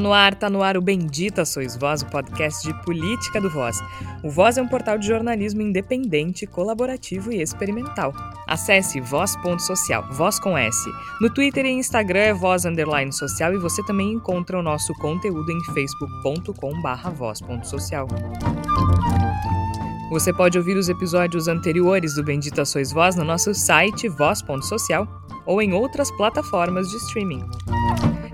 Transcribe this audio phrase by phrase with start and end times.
[0.00, 3.80] no ar, tá no ar o Bendita Sois Voz, o podcast de política do Voz.
[4.24, 8.12] O Voz é um portal de jornalismo independente, colaborativo e experimental.
[8.48, 10.90] Acesse voz.social, voz com S.
[11.20, 15.50] No Twitter e Instagram é voz underline social e você também encontra o nosso conteúdo
[15.52, 18.08] em facebook.com barra voz.social.
[20.10, 25.06] Você pode ouvir os episódios anteriores do Bendita Sois Voz no nosso site voz.social
[25.46, 27.44] ou em outras plataformas de streaming.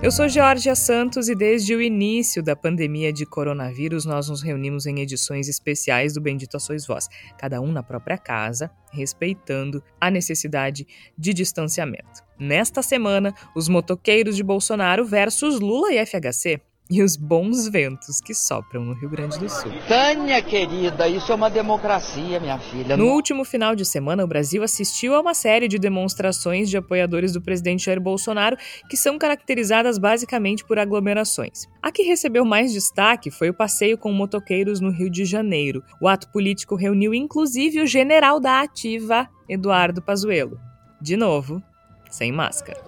[0.02, 4.84] Eu sou Georgia Santos e desde o início da pandemia de coronavírus nós nos reunimos
[4.84, 10.86] em edições especiais do Bendito Sois Voz, cada um na própria casa, respeitando a necessidade
[11.16, 12.22] de distanciamento.
[12.38, 18.32] Nesta semana, os motoqueiros de Bolsonaro versus Lula e FHC e os bons ventos que
[18.32, 19.72] sopram no Rio Grande do Sul.
[19.88, 22.96] Tânia, querida, isso é uma democracia, minha filha.
[22.96, 27.32] No último final de semana, o Brasil assistiu a uma série de demonstrações de apoiadores
[27.32, 28.56] do presidente Jair Bolsonaro
[28.88, 31.66] que são caracterizadas basicamente por aglomerações.
[31.82, 35.82] A que recebeu mais destaque foi o passeio com motoqueiros no Rio de Janeiro.
[36.00, 40.60] O ato político reuniu inclusive o general da Ativa, Eduardo Pazuello.
[41.00, 41.62] De novo,
[42.10, 42.80] sem máscara.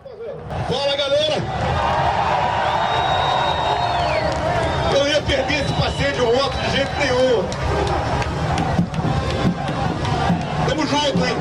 [0.68, 2.47] Fala, galera!
[5.28, 7.44] Perder esse passeio de outro de jeito nenhum.
[10.66, 11.36] Tamo junto, hein?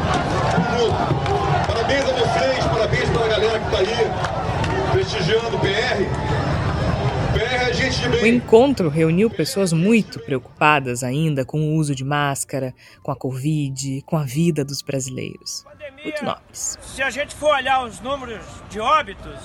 [0.52, 1.67] Tamo junto.
[1.67, 6.38] Parabéns a vocês, parabéns pela galera que tá aí prestigiando o PR.
[7.33, 8.23] PR é gente de bem.
[8.23, 14.01] O encontro reuniu pessoas muito preocupadas ainda com o uso de máscara, com a Covid,
[14.05, 15.66] com a vida dos brasileiros.
[16.03, 16.77] Muito nobres.
[16.81, 19.39] Se a gente for olhar os números de óbitos,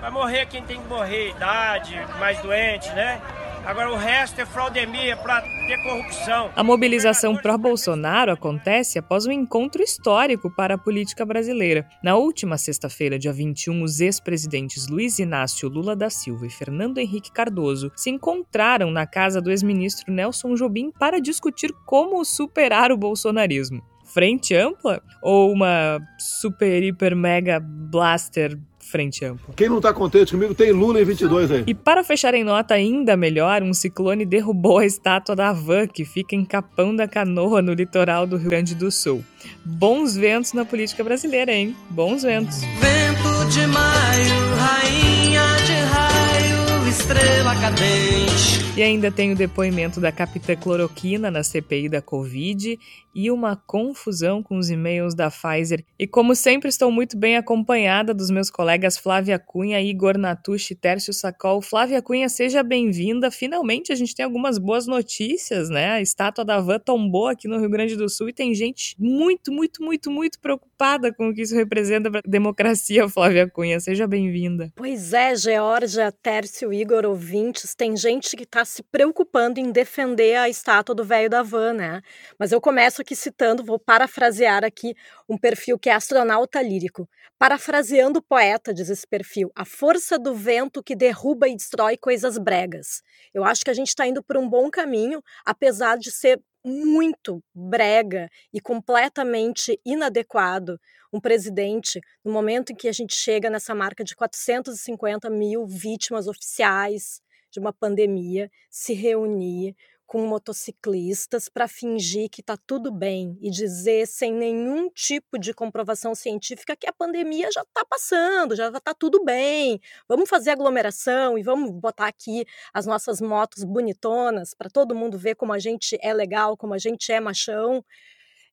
[0.00, 3.20] vai morrer quem tem que morrer, idade, mais doente, né?
[3.64, 6.50] Agora o resto é fraudemia para ter corrupção.
[6.54, 11.88] A mobilização pró-Bolsonaro acontece após um encontro histórico para a política brasileira.
[12.02, 17.32] Na última sexta-feira, dia 21, os ex-presidentes Luiz Inácio Lula da Silva e Fernando Henrique
[17.32, 23.82] Cardoso se encontraram na casa do ex-ministro Nelson Jobim para discutir como superar o bolsonarismo
[24.04, 28.56] frente ampla ou uma super, hiper, mega blaster
[28.94, 29.52] frente ampla.
[29.56, 31.64] Quem não está contente comigo tem Lula em 22 aí.
[31.66, 36.04] E para fechar em nota ainda melhor, um ciclone derrubou a estátua da Havan, que
[36.04, 39.24] fica em Capão da Canoa, no litoral do Rio Grande do Sul.
[39.64, 41.74] Bons ventos na política brasileira, hein?
[41.90, 42.60] Bons ventos.
[42.60, 48.64] Vento de maio, rainha de raio, estrela cadente.
[48.76, 52.78] E ainda tem o depoimento da capitã Cloroquina na CPI da Covid
[53.14, 55.84] e uma confusão com os e-mails da Pfizer.
[55.98, 61.12] E como sempre, estou muito bem acompanhada dos meus colegas Flávia Cunha, Igor Natucci Tércio
[61.12, 61.62] Sacol.
[61.62, 63.30] Flávia Cunha, seja bem-vinda.
[63.30, 65.92] Finalmente a gente tem algumas boas notícias, né?
[65.92, 69.52] A estátua da Van tombou aqui no Rio Grande do Sul e tem gente muito,
[69.52, 73.78] muito, muito, muito preocupada com o que isso representa para a democracia, Flávia Cunha.
[73.78, 74.72] Seja bem-vinda.
[74.74, 80.48] Pois é, Georgia, Tércio, Igor, ouvintes, tem gente que está se preocupando em defender a
[80.48, 82.02] estátua do velho da van, né?
[82.38, 84.96] Mas eu começo aqui citando, vou parafrasear aqui
[85.28, 87.06] um perfil que é astronauta lírico.
[87.38, 92.38] Parafraseando o poeta, diz esse perfil, a força do vento que derruba e destrói coisas
[92.38, 93.02] bregas.
[93.34, 97.44] Eu acho que a gente está indo por um bom caminho, apesar de ser muito
[97.54, 100.80] brega e completamente inadequado
[101.12, 106.26] um presidente, no momento em que a gente chega nessa marca de 450 mil vítimas
[106.26, 107.22] oficiais,
[107.52, 109.76] de uma pandemia, se reunir
[110.14, 116.14] com motociclistas para fingir que está tudo bem e dizer sem nenhum tipo de comprovação
[116.14, 119.80] científica que a pandemia já está passando, já está tudo bem.
[120.06, 125.34] Vamos fazer aglomeração e vamos botar aqui as nossas motos bonitonas para todo mundo ver
[125.34, 127.84] como a gente é legal, como a gente é machão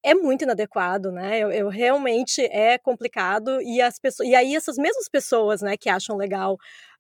[0.03, 1.39] é muito inadequado, né?
[1.39, 5.89] Eu, eu, realmente é complicado e as pessoas e aí essas mesmas pessoas, né, que
[5.89, 6.55] acham legal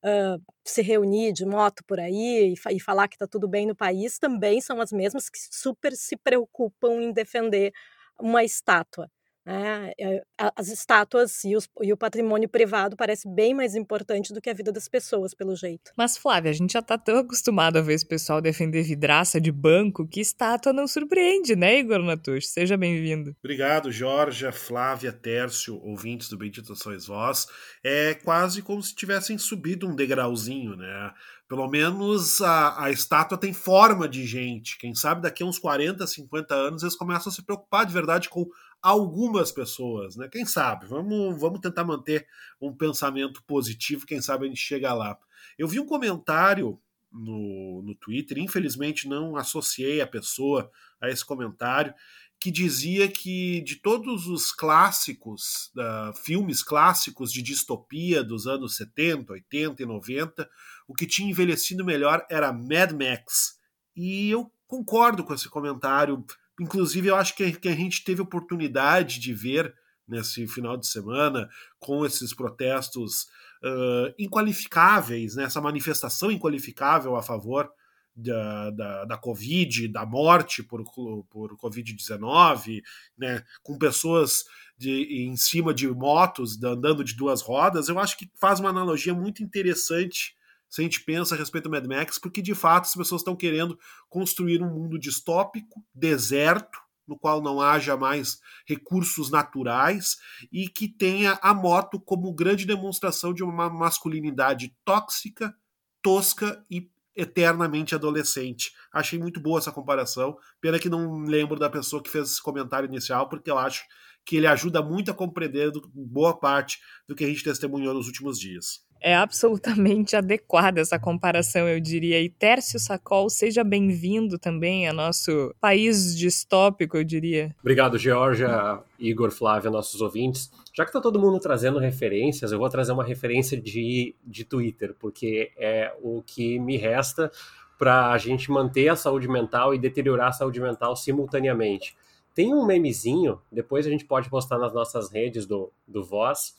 [0.05, 3.75] uh, se reunir de moto por aí e, e falar que está tudo bem no
[3.75, 7.71] país, também são as mesmas que super se preocupam em defender
[8.19, 9.09] uma estátua.
[9.45, 9.91] Né?
[9.99, 10.21] É,
[10.55, 14.53] as estátuas e, os, e, o patrimônio privado parece bem mais importante do que a
[14.53, 15.91] vida das pessoas, pelo jeito.
[15.97, 19.51] Mas, Flávia, a gente já está tão acostumado a ver esse pessoal defender vidraça de
[19.51, 22.47] banco que estátua não surpreende, né, Igor Natush?
[22.47, 23.35] Seja bem-vindo.
[23.43, 27.47] Obrigado, Jorge, Flávia, Tércio, ouvintes do Bendito Sois Vós.
[27.83, 31.11] É quase como se tivessem subido um degrauzinho, né?
[31.51, 34.77] Pelo menos a, a estátua tem forma de gente.
[34.77, 38.29] Quem sabe daqui a uns 40, 50 anos eles começam a se preocupar de verdade
[38.29, 38.45] com
[38.81, 40.27] algumas pessoas, né?
[40.27, 40.87] Quem sabe?
[40.87, 42.27] Vamos, vamos tentar manter
[42.59, 45.17] um pensamento positivo, quem sabe a gente chega lá.
[45.57, 46.79] Eu vi um comentário
[47.11, 51.93] no, no Twitter, infelizmente não associei a pessoa a esse comentário,
[52.39, 59.33] que dizia que de todos os clássicos, uh, filmes clássicos de distopia dos anos 70,
[59.33, 60.49] 80 e 90,
[60.87, 63.59] o que tinha envelhecido melhor era Mad Max.
[63.95, 66.25] E eu concordo com esse comentário.
[66.59, 69.73] Inclusive, eu acho que, a gente teve oportunidade de ver
[70.07, 71.49] nesse final de semana,
[71.79, 73.23] com esses protestos
[73.63, 77.71] uh, inqualificáveis, né, essa manifestação inqualificável a favor
[78.13, 80.83] da, da, da Covid, da morte por,
[81.29, 82.81] por Covid-19,
[83.17, 84.43] né, com pessoas
[84.77, 89.13] de, em cima de motos, andando de duas rodas, eu acho que faz uma analogia
[89.13, 90.35] muito interessante
[90.71, 93.35] se a gente pensa a respeito do Mad Max, porque de fato as pessoas estão
[93.35, 93.77] querendo
[94.09, 100.15] construir um mundo distópico, deserto, no qual não haja mais recursos naturais
[100.49, 105.53] e que tenha a moto como grande demonstração de uma masculinidade tóxica,
[106.01, 108.71] tosca e eternamente adolescente.
[108.93, 110.37] Achei muito boa essa comparação.
[110.61, 113.83] Pena que não lembro da pessoa que fez esse comentário inicial, porque eu acho
[114.23, 116.79] que ele ajuda muito a compreender boa parte
[117.09, 118.89] do que a gente testemunhou nos últimos dias.
[119.01, 122.21] É absolutamente adequada essa comparação, eu diria.
[122.21, 127.55] E Tércio Sacol, seja bem-vindo também a nosso país distópico, eu diria.
[127.59, 130.51] Obrigado, Georgia, Igor, Flávia, nossos ouvintes.
[130.73, 134.95] Já que está todo mundo trazendo referências, eu vou trazer uma referência de, de Twitter,
[134.99, 137.31] porque é o que me resta
[137.79, 141.97] para a gente manter a saúde mental e deteriorar a saúde mental simultaneamente.
[142.35, 146.55] Tem um memezinho, depois a gente pode postar nas nossas redes do, do Voz,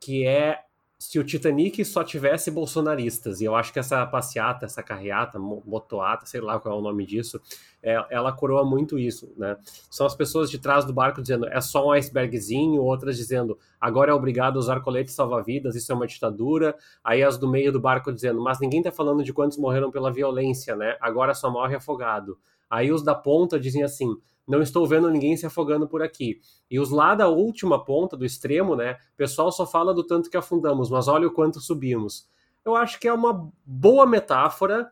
[0.00, 0.60] que é
[0.98, 6.24] se o Titanic só tivesse bolsonaristas, e eu acho que essa passeata, essa carreata, motoata,
[6.24, 7.40] sei lá qual é o nome disso,
[7.82, 9.56] é, ela coroa muito isso, né?
[9.90, 14.10] São as pessoas de trás do barco dizendo é só um icebergzinho, outras dizendo agora
[14.10, 17.80] é obrigado a usar colete salva-vidas, isso é uma ditadura, aí as do meio do
[17.80, 20.96] barco dizendo mas ninguém tá falando de quantos morreram pela violência, né?
[21.00, 22.38] Agora só morre afogado.
[22.68, 24.16] Aí os da ponta dizem assim
[24.46, 26.40] não estou vendo ninguém se afogando por aqui.
[26.70, 28.98] E os lá da última ponta, do extremo, né?
[29.14, 32.28] O pessoal só fala do tanto que afundamos, mas olha o quanto subimos.
[32.64, 34.90] Eu acho que é uma boa metáfora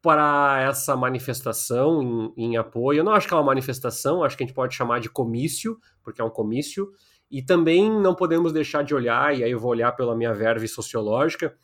[0.00, 2.98] para essa manifestação em, em, apoio.
[2.98, 5.78] Eu não acho que é uma manifestação, acho que a gente pode chamar de comício,
[6.02, 6.92] porque é um comício.
[7.30, 10.68] E também não podemos deixar de olhar, e aí eu vou olhar pela minha verve
[10.68, 11.56] sociológica,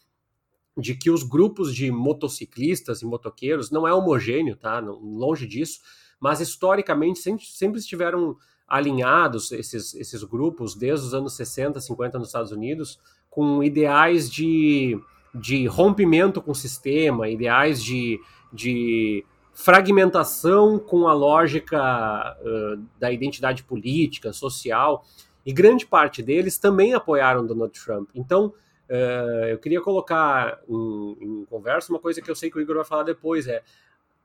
[0.80, 4.80] de que os grupos de motociclistas e motoqueiros não é homogêneo, tá?
[4.80, 5.80] Longe disso
[6.20, 8.36] mas historicamente sempre, sempre estiveram
[8.68, 13.00] alinhados esses, esses grupos, desde os anos 60, 50 nos Estados Unidos,
[13.30, 15.00] com ideais de,
[15.34, 18.20] de rompimento com o sistema, ideais de,
[18.52, 25.04] de fragmentação com a lógica uh, da identidade política, social,
[25.44, 28.10] e grande parte deles também apoiaram Donald Trump.
[28.14, 28.52] Então,
[28.90, 32.76] uh, eu queria colocar em, em, conversa uma coisa que eu sei que o Igor
[32.76, 33.62] vai falar depois, é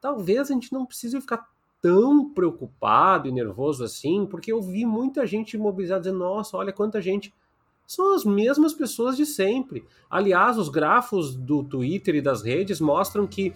[0.01, 1.47] talvez a gente não precise ficar
[1.81, 7.01] tão preocupado e nervoso assim, porque eu vi muita gente mobilizada dizendo: nossa, olha quanta
[7.01, 7.33] gente.
[7.87, 9.85] São as mesmas pessoas de sempre.
[10.09, 13.53] Aliás, os grafos do Twitter e das redes mostram que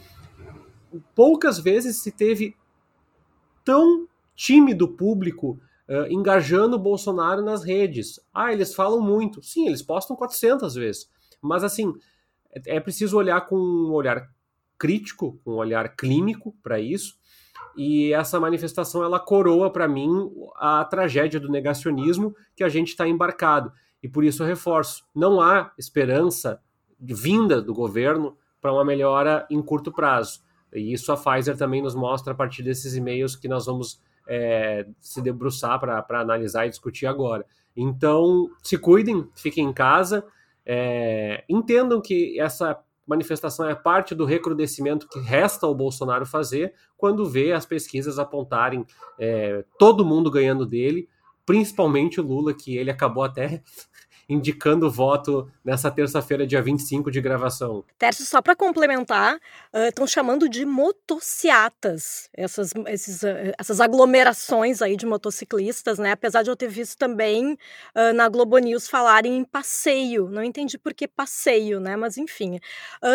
[1.15, 2.55] poucas vezes se teve
[3.65, 5.59] tão tímido público
[5.89, 8.19] uh, engajando o Bolsonaro nas redes.
[8.33, 9.43] Ah, eles falam muito.
[9.43, 11.09] Sim, eles postam 400 vezes.
[11.41, 11.93] Mas assim,
[12.53, 14.29] é, é preciso olhar com um olhar
[14.77, 17.19] crítico, com um olhar clínico para isso
[17.75, 23.07] e essa manifestação ela coroa para mim a tragédia do negacionismo que a gente está
[23.07, 23.71] embarcado.
[24.01, 26.61] E por isso eu reforço: não há esperança
[26.99, 30.41] vinda do governo para uma melhora em curto prazo.
[30.73, 34.85] E isso a Pfizer também nos mostra a partir desses e-mails que nós vamos é,
[35.01, 37.45] se debruçar para analisar e discutir agora.
[37.75, 40.23] Então, se cuidem, fiquem em casa,
[40.65, 47.27] é, entendam que essa manifestação é parte do recrudescimento que resta ao Bolsonaro fazer quando
[47.27, 48.85] vê as pesquisas apontarem
[49.17, 51.09] é, todo mundo ganhando dele,
[51.43, 53.63] principalmente o Lula, que ele acabou até
[54.29, 57.83] indicando voto nessa terça-feira, dia 25 de gravação.
[57.97, 59.39] Tércio, só para complementar,
[59.73, 66.11] estão uh, chamando de motociatas, essas, esses, uh, essas aglomerações aí de motociclistas, né?
[66.11, 70.29] Apesar de eu ter visto também uh, na Globo News falarem em passeio.
[70.29, 71.95] Não entendi por que passeio, né?
[71.95, 72.59] Mas enfim.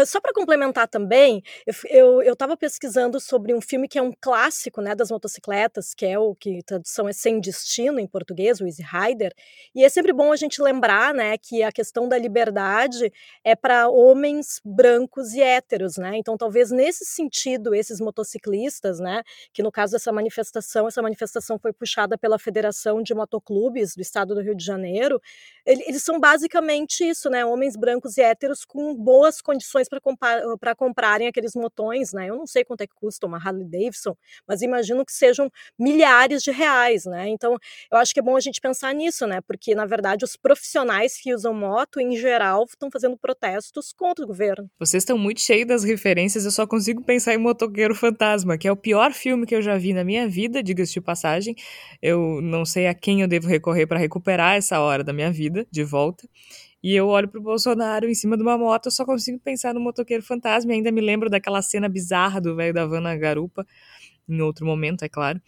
[0.06, 1.42] só para complementar também,
[1.90, 6.18] eu estava pesquisando sobre um filme que é um clássico né, das motocicletas, que é
[6.18, 9.32] o que tradução é Sem Destino em português, o Easy Rider,
[9.74, 13.88] e é sempre bom a gente lembrar né, que a questão da liberdade é para
[13.88, 16.16] homens brancos e héteros, né?
[16.16, 21.72] Então, talvez nesse sentido, esses motociclistas, né, que no caso dessa manifestação, essa manifestação foi
[21.72, 25.20] puxada pela Federação de Motoclubes do Estado do Rio de Janeiro,
[25.66, 31.54] eles são basicamente isso, né, homens brancos e héteros com boas condições para comprarem aqueles
[31.54, 32.28] motões, né?
[32.28, 36.42] Eu não sei quanto é que custa uma Harley Davidson, mas imagino que sejam milhares
[36.42, 37.28] de reais, né?
[37.28, 37.56] Então,
[37.90, 39.40] eu acho que é bom a gente pensar nisso, né?
[39.40, 44.28] Porque, na verdade, os profissionais que usam moto, em geral, estão fazendo protestos contra o
[44.28, 44.70] governo.
[44.78, 48.72] Vocês estão muito cheios das referências, eu só consigo pensar em Motoqueiro Fantasma, que é
[48.72, 51.54] o pior filme que eu já vi na minha vida, diga-se de passagem.
[52.00, 55.66] Eu não sei a quem eu devo recorrer para recuperar essa hora da minha vida
[55.70, 56.28] de volta.
[56.82, 59.80] E eu olho pro Bolsonaro em cima de uma moto, eu só consigo pensar no
[59.80, 60.70] motoqueiro fantasma.
[60.72, 63.66] E ainda me lembro daquela cena bizarra do velho da van na garupa,
[64.28, 65.40] em outro momento, é claro.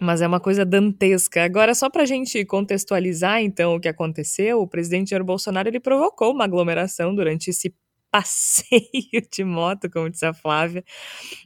[0.00, 1.42] Mas é uma coisa dantesca.
[1.44, 5.80] Agora, só para a gente contextualizar, então, o que aconteceu, o presidente Jair Bolsonaro ele
[5.80, 7.74] provocou uma aglomeração durante esse
[8.12, 10.82] passeio de moto, como disse a Flávia,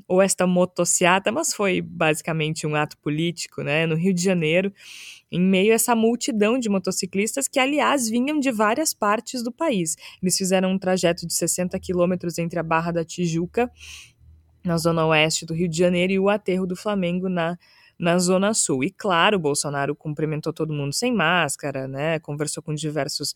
[0.07, 4.73] ou esta motociata, mas foi basicamente um ato político, né, no Rio de Janeiro,
[5.33, 9.97] em meio a essa multidão de motociclistas que, aliás, vinham de várias partes do país.
[10.23, 13.71] Eles fizeram um trajeto de 60 quilômetros entre a Barra da Tijuca,
[14.65, 17.57] na zona oeste do Rio de Janeiro, e o aterro do Flamengo, na
[18.01, 18.83] na Zona Sul.
[18.83, 22.19] E claro, Bolsonaro cumprimentou todo mundo sem máscara, né?
[22.19, 23.35] Conversou com diversos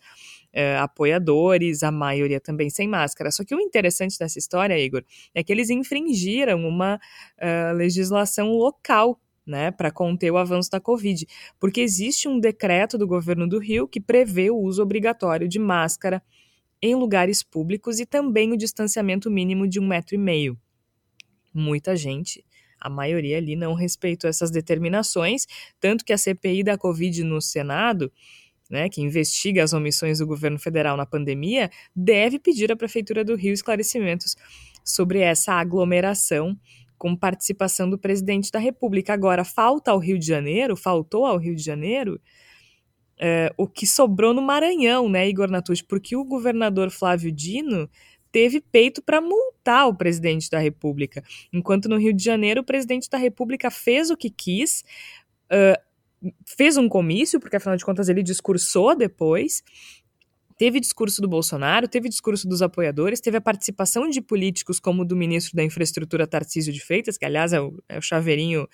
[0.53, 3.31] eh, apoiadores, a maioria também sem máscara.
[3.31, 5.05] Só que o interessante dessa história, Igor,
[5.35, 11.27] é que eles infringiram uma uh, legislação local né, para conter o avanço da Covid,
[11.61, 16.23] porque existe um decreto do governo do Rio que prevê o uso obrigatório de máscara
[16.81, 20.59] em lugares públicos e também o distanciamento mínimo de um metro e meio.
[21.53, 22.43] Muita gente
[22.85, 25.47] a maioria ali não respeitou essas determinações,
[25.81, 28.13] tanto que a CPI da Covid no Senado,
[28.71, 33.35] né, que investiga as omissões do governo federal na pandemia, deve pedir à Prefeitura do
[33.35, 34.37] Rio esclarecimentos
[34.85, 36.57] sobre essa aglomeração
[36.99, 39.13] com participação do presidente da República.
[39.13, 42.21] Agora, falta ao Rio de Janeiro, faltou ao Rio de Janeiro
[43.19, 45.85] é, o que sobrou no Maranhão, né, Igor Natucci?
[45.85, 47.89] Porque o governador Flávio Dino
[48.35, 51.23] teve peito para multar o presidente da República.
[51.53, 54.83] Enquanto no Rio de Janeiro, o presidente da República fez o que quis,
[55.53, 59.63] uh, fez um comício, porque afinal de contas ele discursou depois.
[60.59, 65.15] Teve discurso do Bolsonaro, teve discurso dos apoiadores, teve a participação de políticos como do
[65.15, 68.69] ministro da Infraestrutura Tarcísio de Freitas, que aliás é o, é o chaveirinho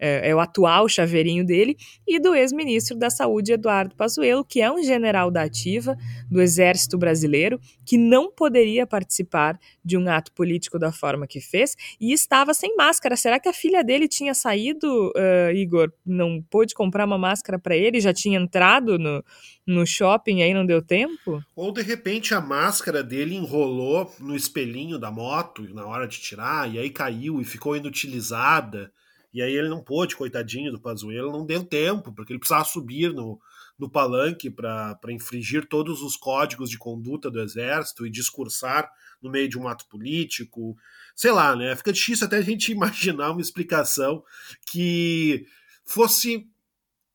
[0.00, 1.76] é, é, o atual chaveirinho dele,
[2.08, 5.96] e do ex-ministro da Saúde, Eduardo Pazuello, que é um general da ativa
[6.30, 11.76] do Exército Brasileiro, que não poderia participar de um ato político da forma que fez,
[12.00, 13.16] e estava sem máscara.
[13.16, 15.92] Será que a filha dele tinha saído, uh, Igor?
[16.06, 18.00] Não pôde comprar uma máscara para ele?
[18.00, 19.22] Já tinha entrado no,
[19.66, 21.42] no shopping aí, não deu tempo?
[21.54, 26.72] Ou de repente a máscara dele enrolou no espelhinho da moto na hora de tirar,
[26.72, 28.90] e aí caiu e ficou inutilizada.
[29.32, 33.12] E aí ele não pôde, coitadinho do Pazuello, não deu tempo, porque ele precisava subir
[33.12, 33.40] no,
[33.78, 38.90] no palanque para infringir todos os códigos de conduta do exército e discursar
[39.22, 40.76] no meio de um ato político.
[41.14, 41.76] Sei lá, né?
[41.76, 44.24] Fica difícil até a gente imaginar uma explicação
[44.66, 45.46] que
[45.84, 46.48] fosse,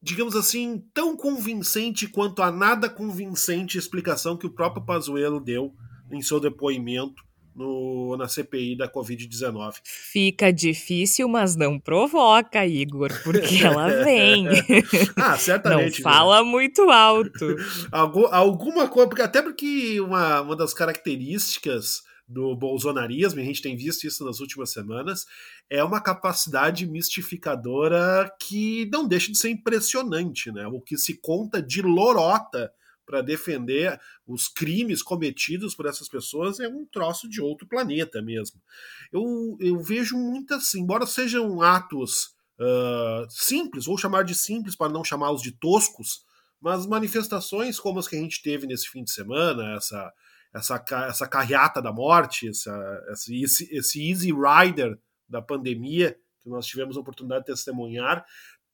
[0.02, 5.76] digamos assim, tão convincente quanto a nada convincente explicação que o próprio Pazuello deu
[6.10, 7.25] em seu depoimento
[7.56, 9.76] no, na CPI da Covid-19.
[9.84, 14.48] Fica difícil, mas não provoca, Igor, porque ela vem.
[15.16, 16.04] ah, certamente.
[16.04, 16.50] Não fala né?
[16.50, 17.56] muito alto.
[17.92, 23.62] Algu alguma coisa, porque até porque uma, uma das características do bolsonarismo, e a gente
[23.62, 25.26] tem visto isso nas últimas semanas,
[25.70, 30.68] é uma capacidade mistificadora que não deixa de ser impressionante, né?
[30.68, 32.72] O que se conta de lorota
[33.06, 38.62] para defender os crimes cometidos por essas pessoas é um troço de outro planeta mesmo.
[39.12, 44.92] Eu, eu vejo muito assim, embora sejam atos uh, simples, vou chamar de simples para
[44.92, 46.26] não chamá-los de toscos,
[46.60, 50.14] mas manifestações como as que a gente teve nesse fim de semana, essa,
[50.54, 54.98] essa, essa carreata da morte, essa, esse, esse easy rider
[55.28, 58.24] da pandemia que nós tivemos a oportunidade de testemunhar,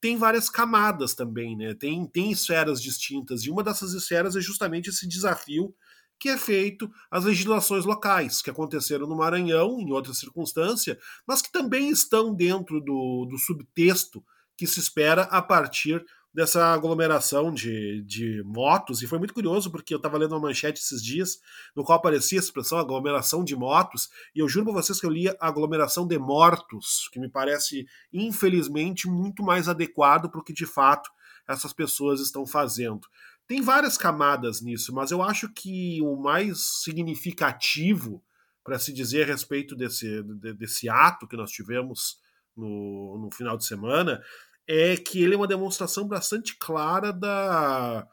[0.01, 1.75] tem várias camadas também, né?
[1.75, 5.73] Tem, tem esferas distintas, e uma dessas esferas é justamente esse desafio
[6.19, 11.51] que é feito às legislações locais, que aconteceram no Maranhão, em outra circunstância, mas que
[11.51, 14.23] também estão dentro do, do subtexto
[14.55, 19.93] que se espera a partir dessa aglomeração de, de motos, e foi muito curioso porque
[19.93, 21.39] eu estava lendo uma manchete esses dias
[21.75, 25.09] no qual aparecia a expressão aglomeração de motos, e eu juro para vocês que eu
[25.09, 30.65] li aglomeração de mortos, que me parece, infelizmente, muito mais adequado para o que de
[30.65, 31.09] fato
[31.47, 33.01] essas pessoas estão fazendo.
[33.47, 38.23] tem várias camadas nisso, mas eu acho que o mais significativo
[38.63, 40.23] para se dizer a respeito desse,
[40.55, 42.19] desse ato que nós tivemos
[42.55, 44.21] no, no final de semana
[44.67, 48.07] é que ele é uma demonstração bastante clara da,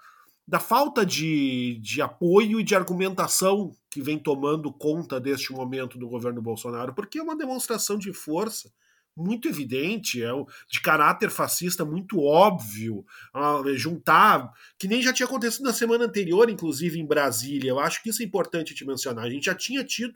[0.47, 6.09] da falta de, de apoio e de argumentação que vem tomando conta deste momento do
[6.09, 8.73] governo Bolsonaro, porque é uma demonstração de força
[9.19, 10.31] muito evidente, é
[10.71, 13.05] de caráter fascista muito óbvio,
[13.75, 17.71] juntar, que nem já tinha acontecido na semana anterior, inclusive em Brasília.
[17.71, 19.25] Eu acho que isso é importante te mencionar.
[19.25, 20.15] A gente já tinha tido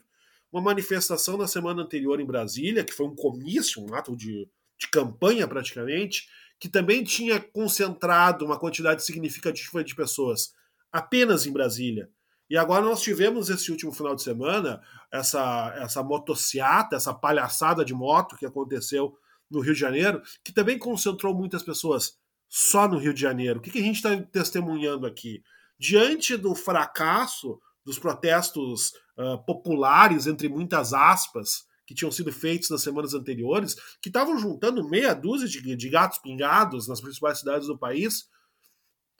[0.51, 4.47] uma manifestação na semana anterior em Brasília, que foi um comício, um ato de,
[4.83, 6.27] de campanha praticamente,
[6.59, 10.53] que também tinha concentrado uma quantidade significativa de pessoas
[10.91, 12.09] apenas em Brasília.
[12.49, 17.93] E agora nós tivemos esse último final de semana essa, essa motociata, essa palhaçada de
[17.93, 19.17] moto que aconteceu
[19.49, 23.59] no Rio de Janeiro, que também concentrou muitas pessoas só no Rio de Janeiro.
[23.59, 25.41] O que, que a gente está testemunhando aqui?
[25.79, 32.81] Diante do fracasso dos protestos uh, populares, entre muitas aspas, que tinham sido feitos nas
[32.81, 37.77] semanas anteriores, que estavam juntando meia dúzia de, de gatos pingados nas principais cidades do
[37.77, 38.27] país,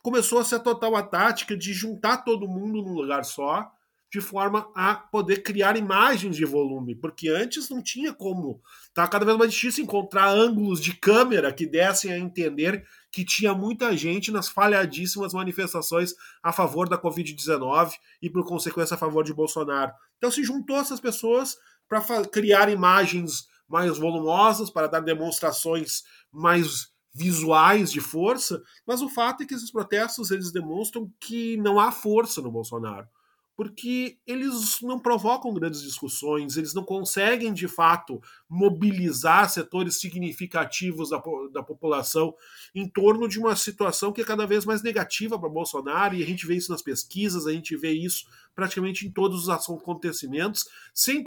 [0.02, 3.72] começou a ser total a tática de juntar todo mundo num lugar só,
[4.12, 8.62] de forma a poder criar imagens de volume, porque antes não tinha como.
[8.84, 13.56] Estava cada vez mais difícil encontrar ângulos de câmera que dessem a entender que tinha
[13.56, 19.34] muita gente nas falhadíssimas manifestações a favor da Covid-19 e, por consequência, a favor de
[19.34, 19.92] Bolsonaro.
[20.18, 27.92] Então se juntou essas pessoas para criar imagens mais volumosas, para dar demonstrações mais visuais
[27.92, 32.42] de força, mas o fato é que esses protestos eles demonstram que não há força
[32.42, 33.08] no Bolsonaro,
[33.56, 41.22] porque eles não provocam grandes discussões, eles não conseguem de fato mobilizar setores significativos da,
[41.52, 42.34] da população
[42.74, 46.26] em torno de uma situação que é cada vez mais negativa para Bolsonaro, e a
[46.26, 51.24] gente vê isso nas pesquisas, a gente vê isso praticamente em todos os acontecimentos, sem,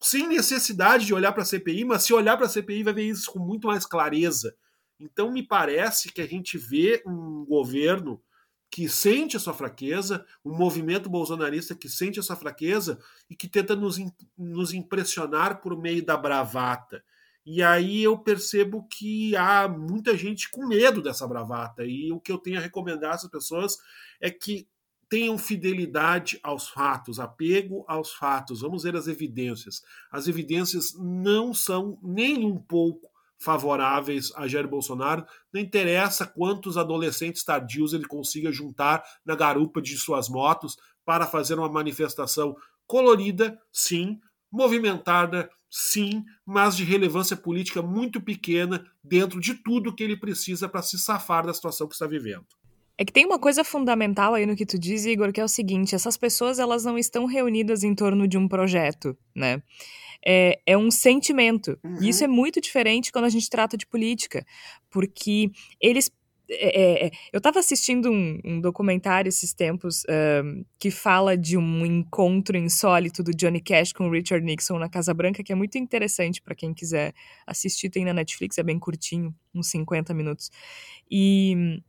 [0.00, 3.04] sem necessidade de olhar para a CPI, mas se olhar para a CPI vai ver
[3.04, 4.54] isso com muito mais clareza.
[5.00, 8.20] Então, me parece que a gente vê um governo
[8.70, 12.98] que sente a sua fraqueza, um movimento bolsonarista que sente essa fraqueza
[13.28, 13.98] e que tenta nos,
[14.36, 17.02] nos impressionar por meio da bravata.
[17.46, 21.82] E aí eu percebo que há muita gente com medo dessa bravata.
[21.82, 23.78] E o que eu tenho a recomendar às pessoas
[24.20, 24.68] é que
[25.08, 28.60] tenham fidelidade aos fatos, apego aos fatos.
[28.60, 29.82] Vamos ver as evidências.
[30.12, 33.07] As evidências não são nem um pouco
[33.38, 35.24] favoráveis a Jair Bolsonaro.
[35.52, 41.54] Não interessa quantos adolescentes tardios ele consiga juntar na garupa de suas motos para fazer
[41.54, 44.18] uma manifestação colorida, sim,
[44.50, 50.82] movimentada, sim, mas de relevância política muito pequena dentro de tudo que ele precisa para
[50.82, 52.46] se safar da situação que está vivendo.
[53.00, 55.48] É que tem uma coisa fundamental aí no que tu diz, Igor, que é o
[55.48, 59.62] seguinte: essas pessoas elas não estão reunidas em torno de um projeto, né?
[60.24, 61.78] É, é um sentimento.
[61.84, 61.98] Uhum.
[62.02, 64.44] E isso é muito diferente quando a gente trata de política,
[64.90, 65.50] porque
[65.80, 66.10] eles
[66.50, 71.84] é, é, eu estava assistindo um, um, documentário esses tempos um, que fala de um
[71.84, 75.76] encontro insólito do Johnny Cash com o Richard Nixon na Casa Branca, que é muito
[75.76, 77.12] interessante para quem quiser
[77.46, 77.90] assistir.
[77.90, 80.50] Tem na Netflix, é bem curtinho, uns 50 minutos.
[81.10, 81.82] E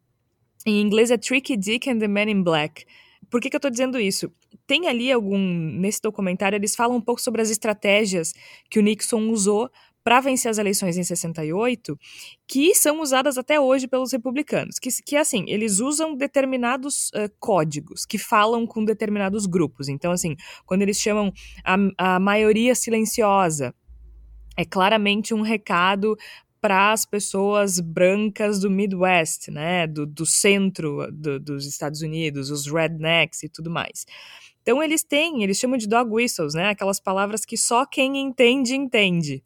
[0.66, 2.86] em inglês é Tricky Dick and the Man in Black.
[3.30, 4.32] Por que, que eu estou dizendo isso?
[4.66, 5.38] Tem ali algum.
[5.38, 8.34] Nesse documentário, eles falam um pouco sobre as estratégias
[8.70, 9.70] que o Nixon usou
[10.04, 11.98] para vencer as eleições em 68,
[12.48, 14.80] que são usadas até hoje pelos republicanos.
[14.80, 19.88] Que, que assim, eles usam determinados uh, códigos que falam com determinados grupos.
[19.88, 21.32] Então, assim, quando eles chamam
[21.64, 23.74] a, a maioria silenciosa,
[24.58, 26.18] é claramente um recado
[26.62, 32.68] para as pessoas brancas do Midwest, né, do, do centro do, dos Estados Unidos, os
[32.68, 34.06] rednecks e tudo mais.
[34.62, 38.76] Então eles têm, eles chamam de dog whistles, né, aquelas palavras que só quem entende
[38.76, 39.44] entende.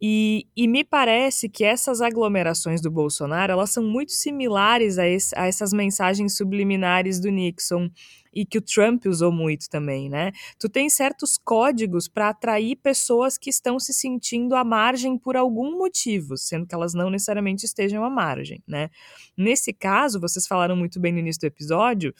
[0.00, 5.36] E, e, me parece que essas aglomerações do Bolsonaro elas são muito similares a, esse,
[5.36, 7.90] a essas mensagens subliminares do Nixon
[8.34, 10.32] e que o Trump usou muito também, né?
[10.58, 15.76] Tu tem certos códigos para atrair pessoas que estão se sentindo à margem por algum
[15.76, 18.90] motivo, sendo que elas não necessariamente estejam à margem, né?
[19.36, 22.14] Nesse caso, vocês falaram muito bem no início do episódio,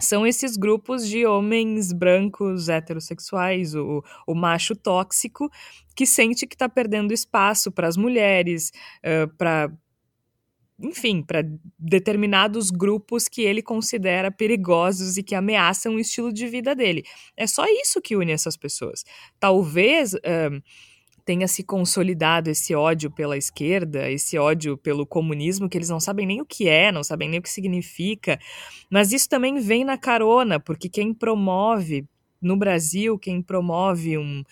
[0.00, 5.48] são esses grupos de homens brancos heterossexuais, o, o macho tóxico,
[5.94, 8.72] que sente que está perdendo espaço para as mulheres,
[9.04, 9.72] uh, para
[10.80, 11.44] enfim, para
[11.78, 17.04] determinados grupos que ele considera perigosos e que ameaçam o estilo de vida dele.
[17.36, 19.04] É só isso que une essas pessoas.
[19.38, 20.14] Talvez.
[21.26, 26.26] Tenha se consolidado esse ódio pela esquerda, esse ódio pelo comunismo, que eles não sabem
[26.26, 28.38] nem o que é, não sabem nem o que significa.
[28.90, 32.06] Mas isso também vem na carona, porque quem promove
[32.42, 34.44] no Brasil, quem promove um,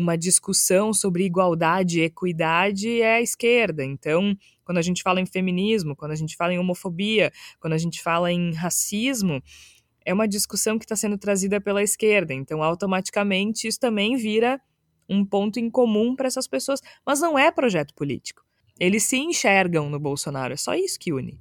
[0.00, 3.84] uma discussão sobre igualdade e equidade é a esquerda.
[3.84, 7.78] Então, quando a gente fala em feminismo, quando a gente fala em homofobia, quando a
[7.78, 9.42] gente fala em racismo,
[10.04, 12.32] é uma discussão que está sendo trazida pela esquerda.
[12.32, 14.60] Então, automaticamente, isso também vira
[15.08, 18.42] um ponto em comum para essas pessoas, mas não é projeto político.
[18.78, 21.38] Eles se enxergam no Bolsonaro, é só isso que une.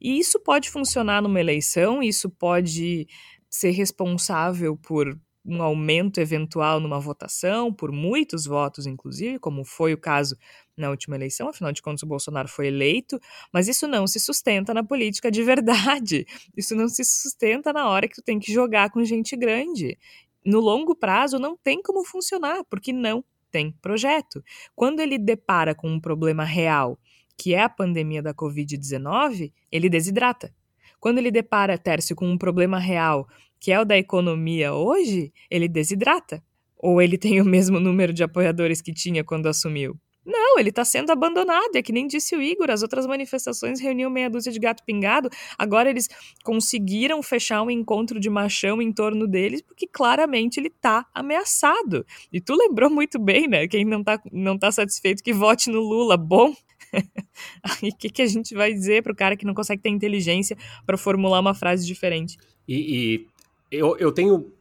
[0.00, 3.08] E isso pode funcionar numa eleição, isso pode
[3.48, 9.98] ser responsável por um aumento eventual numa votação, por muitos votos, inclusive, como foi o
[9.98, 10.36] caso
[10.76, 13.18] na última eleição, afinal de contas, o Bolsonaro foi eleito,
[13.52, 16.26] mas isso não se sustenta na política de verdade.
[16.56, 19.98] Isso não se sustenta na hora que tu tem que jogar com gente grande
[20.44, 24.42] no longo prazo não tem como funcionar, porque não tem projeto.
[24.74, 26.98] Quando ele depara com um problema real,
[27.36, 30.54] que é a pandemia da Covid-19, ele desidrata.
[30.98, 33.26] Quando ele depara, Tércio, com um problema real,
[33.60, 36.42] que é o da economia hoje, ele desidrata.
[36.76, 39.94] Ou ele tem o mesmo número de apoiadores que tinha quando assumiu.
[40.24, 41.76] Não, ele está sendo abandonado.
[41.76, 45.28] É que nem disse o Igor, as outras manifestações reuniam meia dúzia de gato pingado.
[45.58, 46.08] Agora eles
[46.42, 52.04] conseguiram fechar um encontro de machão em torno deles, porque claramente ele está ameaçado.
[52.32, 53.68] E tu lembrou muito bem, né?
[53.68, 56.16] Quem não está não tá satisfeito que vote no Lula.
[56.16, 56.54] Bom,
[57.62, 59.90] Aí o que, que a gente vai dizer para o cara que não consegue ter
[59.90, 62.36] inteligência para formular uma frase diferente?
[62.66, 63.26] E, e,
[63.70, 64.52] eu, eu tenho.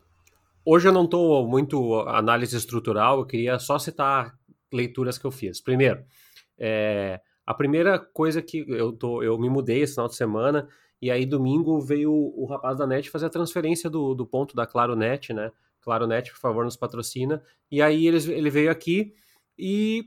[0.63, 4.37] Hoje eu não estou muito análise estrutural, eu queria só citar
[4.71, 5.59] leituras que eu fiz.
[5.59, 6.03] Primeiro,
[6.57, 10.67] é, a primeira coisa que eu tô, eu me mudei esse final de semana
[11.01, 14.67] e aí domingo veio o, rapaz da NET fazer a transferência do, do ponto da
[14.67, 15.51] Claro Net, né?
[15.81, 17.41] Claro Net, por favor, nos patrocina.
[17.71, 19.13] E aí ele, ele veio aqui
[19.57, 20.05] e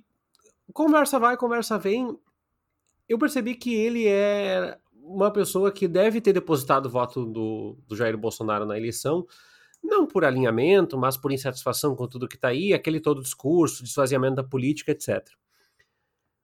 [0.72, 2.16] conversa vai, conversa vem.
[3.08, 4.78] Eu percebi que ele é
[5.14, 9.26] uma pessoa que deve ter depositado o voto do, do Jair Bolsonaro na eleição,
[9.82, 14.36] não por alinhamento, mas por insatisfação com tudo que está aí, aquele todo discurso, esvaziamento
[14.36, 15.28] da política, etc.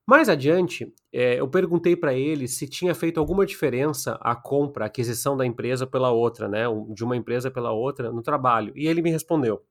[0.06, 4.86] Mais adiante, é, eu perguntei para ele se tinha feito alguma diferença a compra, a
[4.86, 8.72] aquisição da empresa pela outra, né, de uma empresa pela outra no trabalho.
[8.74, 9.62] E ele me respondeu: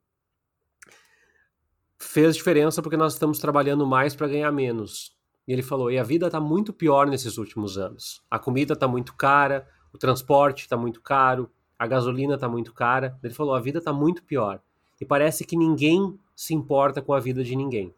[1.97, 5.16] fez diferença porque nós estamos trabalhando mais para ganhar menos.
[5.47, 8.21] E ele falou: e a vida está muito pior nesses últimos anos.
[8.29, 13.17] A comida está muito cara, o transporte está muito caro, a gasolina está muito cara.
[13.23, 14.59] Ele falou: a vida está muito pior.
[14.99, 17.93] E parece que ninguém se importa com a vida de ninguém.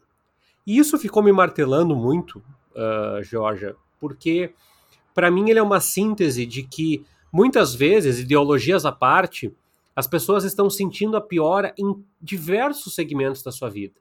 [0.66, 2.38] E isso ficou me martelando muito,
[2.72, 4.54] uh, Georgia, porque
[5.14, 9.54] para mim ele é uma síntese de que muitas vezes, ideologias à parte,
[9.94, 13.94] as pessoas estão sentindo a piora em diversos segmentos da sua vida.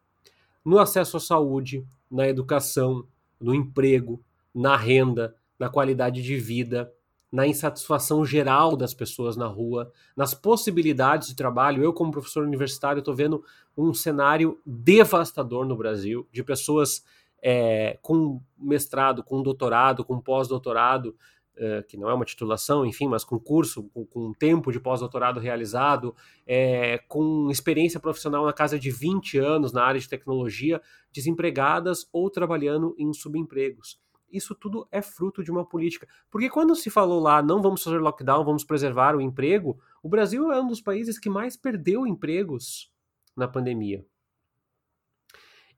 [0.64, 3.06] No acesso à saúde, na educação,
[3.39, 4.23] no emprego,
[4.54, 6.91] na renda, na qualidade de vida,
[7.32, 11.84] na insatisfação geral das pessoas na rua, nas possibilidades de trabalho.
[11.84, 13.43] Eu, como professor universitário, estou vendo
[13.78, 17.04] um cenário devastador no Brasil de pessoas
[17.41, 21.15] é, com mestrado, com doutorado, com pós-doutorado,
[21.60, 25.39] é, que não é uma titulação, enfim, mas com curso, com, com tempo de pós-doutorado
[25.39, 26.15] realizado,
[26.48, 32.30] é, com experiência profissional na casa de 20 anos na área de tecnologia, desempregadas ou
[32.30, 34.00] trabalhando em subempregos
[34.32, 36.08] isso tudo é fruto de uma política.
[36.30, 40.52] Porque quando se falou lá, não vamos fazer lockdown, vamos preservar o emprego, o Brasil
[40.52, 42.91] é um dos países que mais perdeu empregos
[43.36, 44.06] na pandemia.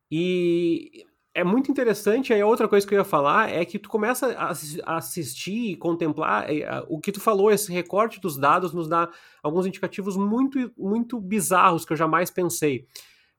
[0.10, 3.89] E é muito interessante, aí a outra coisa que eu ia falar é que tu
[3.89, 4.36] começa
[4.86, 9.10] a assistir e contemplar é, o que tu falou, esse recorte dos dados nos dá
[9.41, 12.86] alguns indicativos muito, muito bizarros que eu jamais pensei.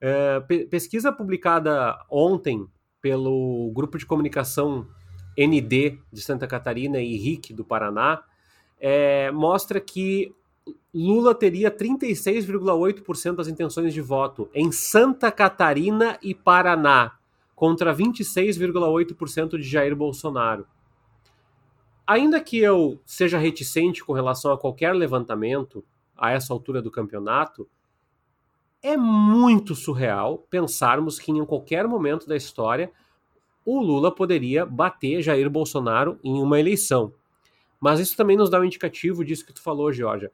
[0.01, 2.67] É, pesquisa publicada ontem
[3.01, 4.87] pelo grupo de comunicação
[5.37, 8.23] ND de Santa Catarina e RIC do Paraná,
[8.81, 10.35] é, mostra que
[10.95, 17.13] Lula teria 36,8% das intenções de voto em Santa Catarina e Paraná,
[17.55, 20.67] contra 26,8% de Jair Bolsonaro.
[22.07, 25.85] Ainda que eu seja reticente com relação a qualquer levantamento
[26.17, 27.69] a essa altura do campeonato,
[28.83, 32.91] é muito surreal pensarmos que em qualquer momento da história
[33.65, 37.15] o Lula poderia bater Jair Bolsonaro em uma eleição.
[37.81, 40.33] Mas isso também nos dá um indicativo disso que tu falou, Georgia.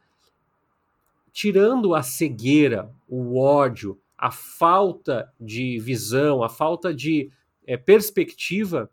[1.31, 7.31] Tirando a cegueira, o ódio, a falta de visão, a falta de
[7.65, 8.91] é, perspectiva,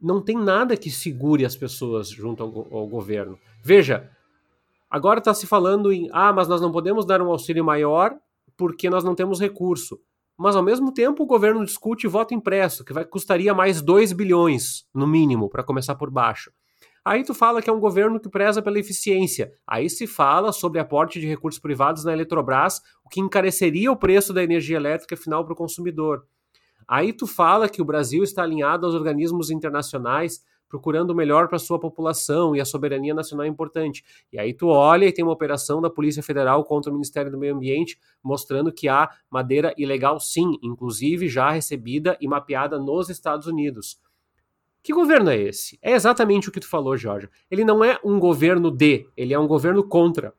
[0.00, 3.38] não tem nada que segure as pessoas junto ao, ao governo.
[3.62, 4.10] Veja,
[4.88, 8.16] agora está se falando em ah, mas nós não podemos dar um auxílio maior
[8.56, 10.00] porque nós não temos recurso.
[10.36, 14.86] mas ao mesmo tempo o governo discute voto impresso, que vai, custaria mais 2 bilhões,
[14.94, 16.52] no mínimo, para começar por baixo.
[17.04, 19.52] Aí tu fala que é um governo que preza pela eficiência.
[19.66, 24.32] Aí se fala sobre aporte de recursos privados na Eletrobras, o que encareceria o preço
[24.32, 26.24] da energia elétrica final para o consumidor.
[26.86, 31.58] Aí tu fala que o Brasil está alinhado aos organismos internacionais, procurando o melhor para
[31.58, 34.04] sua população e a soberania nacional é importante.
[34.32, 37.38] E aí tu olha e tem uma operação da Polícia Federal contra o Ministério do
[37.38, 43.46] Meio Ambiente, mostrando que há madeira ilegal sim, inclusive já recebida e mapeada nos Estados
[43.46, 44.00] Unidos.
[44.82, 45.78] Que governo é esse?
[45.80, 47.28] É exatamente o que tu falou, Jorge.
[47.50, 50.34] Ele não é um governo de, ele é um governo contra.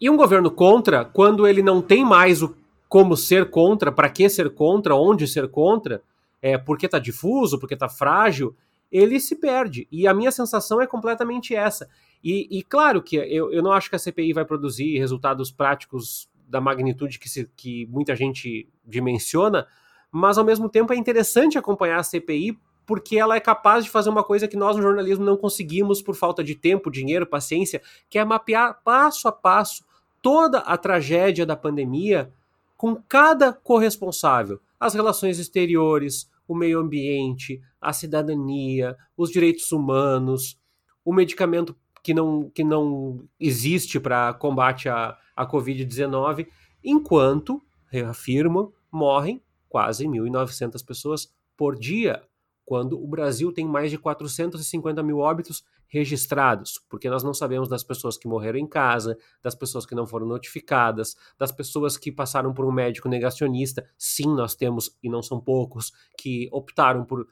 [0.00, 2.56] E um governo contra, quando ele não tem mais o
[2.88, 6.02] como ser contra, para que ser contra, onde ser contra,
[6.40, 8.54] é, porque está difuso, porque está frágil,
[8.90, 9.88] ele se perde.
[9.90, 11.88] E a minha sensação é completamente essa.
[12.22, 16.28] E, e claro que eu, eu não acho que a CPI vai produzir resultados práticos
[16.48, 19.66] da magnitude que, se, que muita gente dimensiona,
[20.10, 22.56] mas ao mesmo tempo é interessante acompanhar a CPI
[22.86, 26.14] porque ela é capaz de fazer uma coisa que nós no jornalismo não conseguimos por
[26.14, 29.84] falta de tempo, dinheiro, paciência, que é mapear passo a passo
[30.22, 32.32] toda a tragédia da pandemia
[32.76, 40.58] com cada corresponsável, as relações exteriores, o meio ambiente, a cidadania, os direitos humanos,
[41.04, 46.46] o medicamento que não, que não existe para combate à, à Covid-19,
[46.84, 52.22] enquanto, reafirmo, morrem quase 1.900 pessoas por dia
[52.66, 57.84] quando o Brasil tem mais de 450 mil óbitos registrados, porque nós não sabemos das
[57.84, 62.52] pessoas que morreram em casa, das pessoas que não foram notificadas, das pessoas que passaram
[62.52, 63.88] por um médico negacionista.
[63.96, 67.28] Sim, nós temos, e não são poucos, que optaram por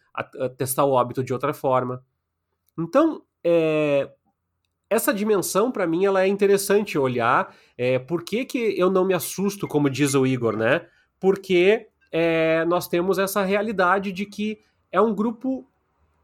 [0.57, 2.01] testar o óbito de outra forma.
[2.79, 4.09] Então, é,
[4.88, 7.53] essa dimensão, para mim, ela é interessante olhar.
[7.77, 10.87] É, por que, que eu não me assusto, como diz o Igor, né?
[11.18, 14.61] Porque é, nós temos essa realidade de que
[14.94, 15.66] é um grupo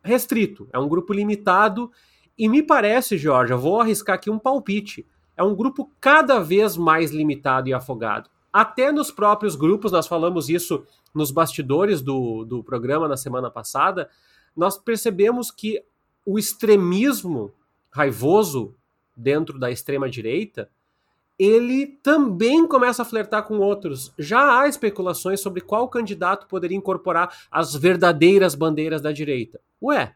[0.01, 1.91] restrito, é um grupo limitado.
[2.39, 5.05] E me parece, Jorge, eu vou arriscar aqui um palpite.
[5.37, 8.31] É um grupo cada vez mais limitado e afogado.
[8.53, 14.09] Até nos próprios grupos, nós falamos isso nos bastidores do, do programa na semana passada,
[14.57, 15.83] nós percebemos que
[16.25, 17.53] o extremismo
[17.91, 18.73] raivoso
[19.17, 20.71] dentro da extrema-direita
[21.41, 24.13] ele também começa a flertar com outros.
[24.19, 29.59] Já há especulações sobre qual candidato poderia incorporar as verdadeiras bandeiras da direita.
[29.83, 30.15] Ué,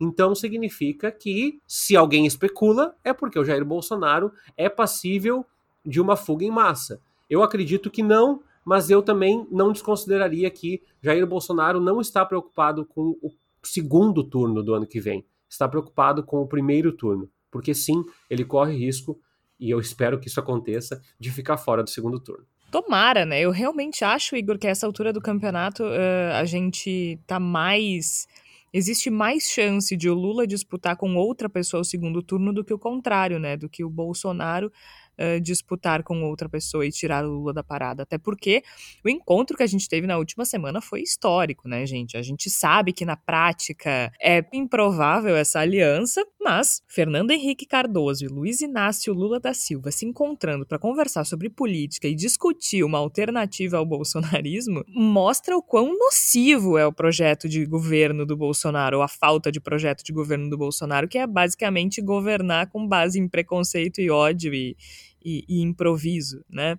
[0.00, 5.44] então significa que se alguém especula, é porque o Jair Bolsonaro é passível
[5.84, 6.98] de uma fuga em massa.
[7.28, 12.86] Eu acredito que não, mas eu também não desconsideraria que Jair Bolsonaro não está preocupado
[12.86, 13.30] com o
[13.62, 15.26] segundo turno do ano que vem.
[15.46, 17.28] Está preocupado com o primeiro turno.
[17.50, 19.20] Porque sim, ele corre risco
[19.58, 22.44] e eu espero que isso aconteça, de ficar fora do segundo turno.
[22.70, 23.40] Tomara, né?
[23.40, 28.26] Eu realmente acho, Igor, que a essa altura do campeonato uh, a gente tá mais.
[28.72, 32.74] Existe mais chance de o Lula disputar com outra pessoa o segundo turno do que
[32.74, 33.56] o contrário, né?
[33.56, 34.72] Do que o Bolsonaro
[35.18, 38.02] uh, disputar com outra pessoa e tirar o Lula da parada.
[38.02, 38.62] Até porque
[39.04, 42.16] o encontro que a gente teve na última semana foi histórico, né, gente?
[42.16, 48.28] A gente sabe que na prática é improvável essa aliança, mas Fernando Henrique Cardoso e
[48.28, 53.76] Luiz Inácio Lula da Silva se encontrando para conversar sobre política e discutir uma alternativa
[53.76, 59.08] ao bolsonarismo mostra o quão nocivo é o projeto de governo do Bolsonaro, ou a
[59.08, 64.00] falta de projeto de governo do Bolsonaro, que é basicamente governar com base em preconceito
[64.00, 64.76] e ódio e,
[65.24, 66.78] e, e improviso, né?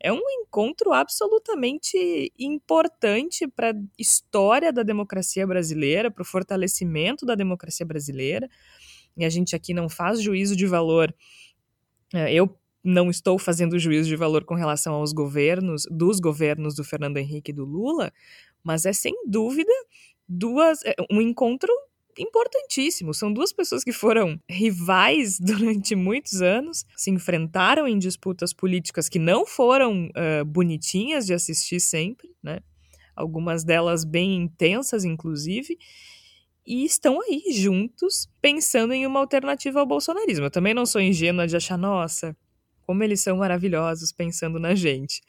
[0.00, 7.34] É um encontro absolutamente importante para a história da democracia brasileira, para o fortalecimento da
[7.34, 8.48] democracia brasileira.
[9.16, 11.14] E a gente aqui não faz juízo de valor.
[12.12, 16.84] É, eu não estou fazendo juízo de valor com relação aos governos, dos governos do
[16.84, 18.12] Fernando Henrique e do Lula,
[18.62, 19.72] mas é sem dúvida
[20.28, 21.72] duas, é, um encontro
[22.18, 23.14] importantíssimo.
[23.14, 29.18] São duas pessoas que foram rivais durante muitos anos, se enfrentaram em disputas políticas que
[29.18, 32.60] não foram uh, bonitinhas de assistir sempre, né?
[33.16, 35.78] Algumas delas bem intensas, inclusive,
[36.66, 40.46] e estão aí juntos pensando em uma alternativa ao bolsonarismo.
[40.46, 42.36] Eu também não sou ingênua de achar, nossa,
[42.86, 45.22] como eles são maravilhosos pensando na gente.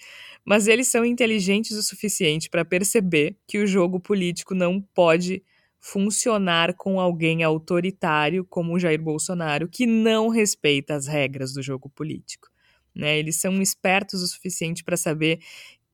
[0.44, 5.44] Mas eles são inteligentes o suficiente para perceber que o jogo político não pode
[5.86, 11.88] funcionar com alguém autoritário como o Jair Bolsonaro, que não respeita as regras do jogo
[11.90, 12.50] político.
[12.96, 13.20] Né?
[13.20, 15.40] Eles são espertos o suficiente para saber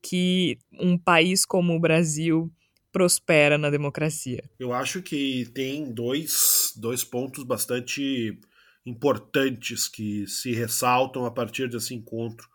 [0.00, 2.50] que um país como o Brasil
[2.90, 4.42] prospera na democracia.
[4.58, 8.40] Eu acho que tem dois, dois pontos bastante
[8.86, 12.48] importantes que se ressaltam a partir desse encontro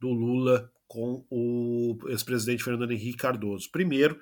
[0.00, 3.70] do Lula com o ex-presidente Fernando Henrique Cardoso.
[3.70, 4.18] Primeiro,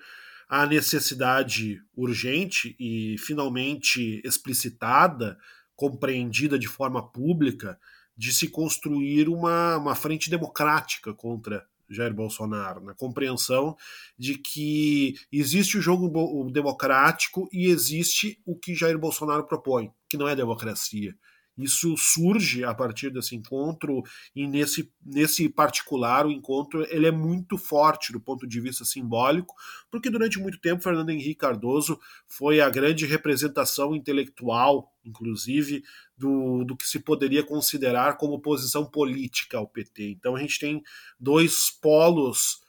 [0.48, 5.38] a necessidade urgente e finalmente explicitada,
[5.74, 7.78] compreendida de forma pública,
[8.16, 13.76] de se construir uma, uma frente democrática contra Jair Bolsonaro, na compreensão
[14.18, 20.28] de que existe o jogo democrático e existe o que Jair Bolsonaro propõe, que não
[20.28, 21.14] é democracia.
[21.56, 24.02] Isso surge a partir desse encontro
[24.34, 29.54] e nesse, nesse particular o encontro ele é muito forte do ponto de vista simbólico,
[29.90, 35.82] porque durante muito tempo Fernando Henrique Cardoso foi a grande representação intelectual, inclusive,
[36.16, 40.10] do, do que se poderia considerar como posição política ao PT.
[40.10, 40.82] Então a gente tem
[41.18, 42.60] dois polos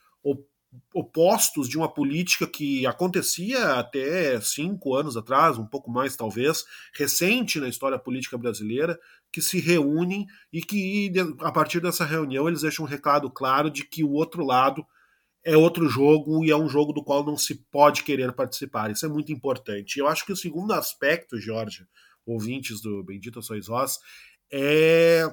[0.93, 6.63] opostos de uma política que acontecia até cinco anos atrás, um pouco mais talvez,
[6.93, 8.99] recente na história política brasileira,
[9.31, 11.11] que se reúnem e que,
[11.41, 14.85] a partir dessa reunião, eles deixam um recado claro de que o outro lado
[15.43, 18.91] é outro jogo e é um jogo do qual não se pode querer participar.
[18.91, 19.97] Isso é muito importante.
[19.97, 21.87] Eu acho que o segundo aspecto, Jorge,
[22.25, 23.99] ouvintes do Bendito Sois Vós,
[24.51, 25.23] é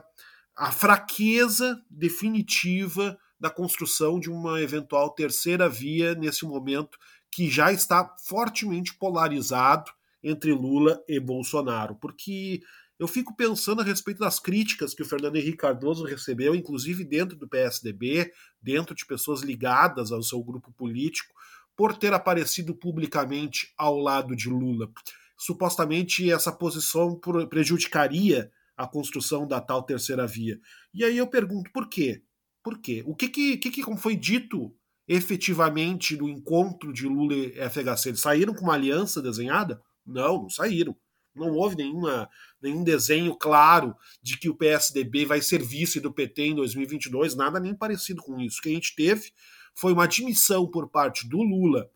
[0.57, 6.98] a fraqueza definitiva da construção de uma eventual terceira via nesse momento
[7.30, 12.62] que já está fortemente polarizado entre Lula e Bolsonaro, porque
[12.98, 17.37] eu fico pensando a respeito das críticas que o Fernando Henrique Cardoso recebeu, inclusive dentro
[17.37, 21.35] do PSDB, dentro de pessoas ligadas ao seu grupo político,
[21.76, 24.90] por ter aparecido publicamente ao lado de Lula.
[25.37, 30.59] Supostamente essa posição prejudicaria a construção da tal terceira via.
[30.94, 32.22] E aí eu pergunto por quê?
[32.64, 33.05] Por quê?
[33.07, 34.74] O que, que, que, foi dito
[35.07, 38.09] efetivamente no encontro de Lula e FHC?
[38.09, 39.83] Eles saíram com uma aliança desenhada?
[40.05, 40.96] Não, não saíram.
[41.37, 42.27] Não houve nenhuma,
[42.62, 47.61] nenhum desenho claro de que o PSDB vai ser vice do PT em 2022, nada
[47.61, 48.61] nem parecido com isso.
[48.61, 49.31] O que a gente teve
[49.74, 51.90] foi uma admissão por parte do Lula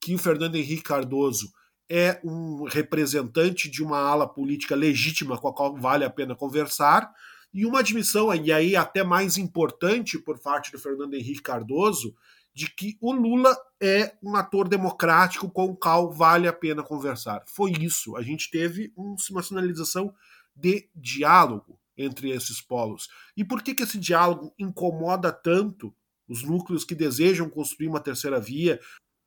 [0.00, 1.52] que o Fernando Henrique Cardoso
[1.90, 7.12] é um representante de uma ala política legítima com a qual vale a pena conversar,
[7.54, 12.12] e uma admissão, e aí até mais importante por parte do Fernando Henrique Cardoso,
[12.52, 17.44] de que o Lula é um ator democrático com o qual vale a pena conversar.
[17.46, 18.16] Foi isso.
[18.16, 20.12] A gente teve uma sinalização
[20.54, 23.08] de diálogo entre esses polos.
[23.36, 25.94] E por que, que esse diálogo incomoda tanto
[26.28, 28.80] os núcleos que desejam construir uma terceira via?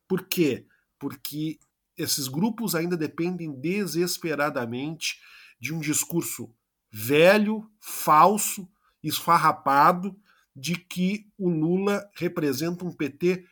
[0.06, 0.66] Por quê?
[0.98, 1.58] Porque
[1.96, 5.18] esses grupos ainda dependem desesperadamente
[5.60, 6.54] de um discurso
[6.90, 8.68] velho, falso,
[9.02, 10.16] esfarrapado
[10.54, 13.44] de que o Lula representa um PT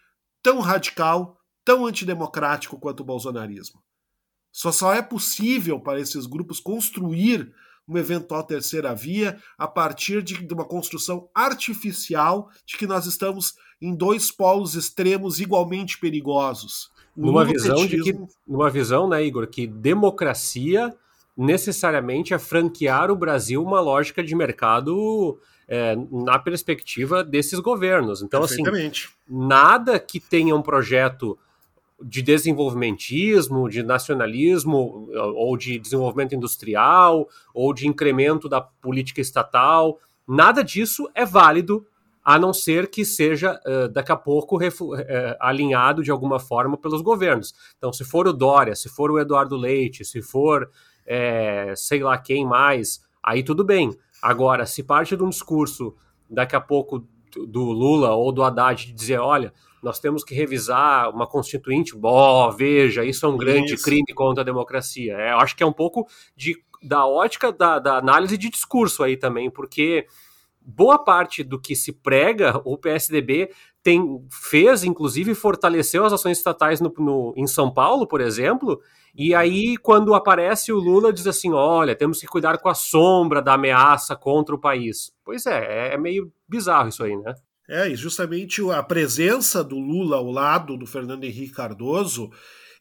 [0.42, 3.82] tão radical, tão antidemocrático quanto o bolsonarismo.
[4.50, 7.52] Só só é possível para esses grupos construir
[7.86, 13.54] uma eventual terceira via a partir de, de uma construção artificial de que nós estamos
[13.80, 16.90] em dois polos extremos igualmente perigosos.
[17.16, 20.96] numa visão de que, numa visão, né, Igor, que democracia
[21.36, 28.22] necessariamente a franquear o Brasil uma lógica de mercado é, na perspectiva desses governos.
[28.22, 28.62] Então, assim,
[29.28, 31.38] nada que tenha um projeto
[32.02, 40.62] de desenvolvimentismo, de nacionalismo, ou de desenvolvimento industrial, ou de incremento da política estatal, nada
[40.62, 41.86] disso é válido
[42.22, 44.96] a não ser que seja uh, daqui a pouco uh,
[45.38, 47.54] alinhado de alguma forma pelos governos.
[47.78, 50.68] Então, se for o Dória, se for o Eduardo Leite, se for
[51.06, 53.96] é, sei lá quem mais, aí tudo bem.
[54.20, 55.94] Agora, se parte de um discurso
[56.28, 57.06] daqui a pouco
[57.46, 62.50] do Lula ou do Haddad de dizer, olha, nós temos que revisar uma constituinte, bom,
[62.50, 63.84] veja, isso é um grande isso.
[63.84, 65.14] crime contra a democracia.
[65.16, 69.02] É, eu acho que é um pouco de, da ótica da, da análise de discurso
[69.02, 70.06] aí também, porque
[70.60, 73.50] boa parte do que se prega, o PSDB
[73.86, 78.80] tem, fez, inclusive, fortaleceu as ações estatais no, no, em São Paulo, por exemplo,
[79.14, 83.40] e aí, quando aparece o Lula, diz assim: olha, temos que cuidar com a sombra
[83.40, 85.12] da ameaça contra o país.
[85.24, 87.32] Pois é, é meio bizarro isso aí, né?
[87.68, 92.28] É, e justamente a presença do Lula ao lado do Fernando Henrique Cardoso,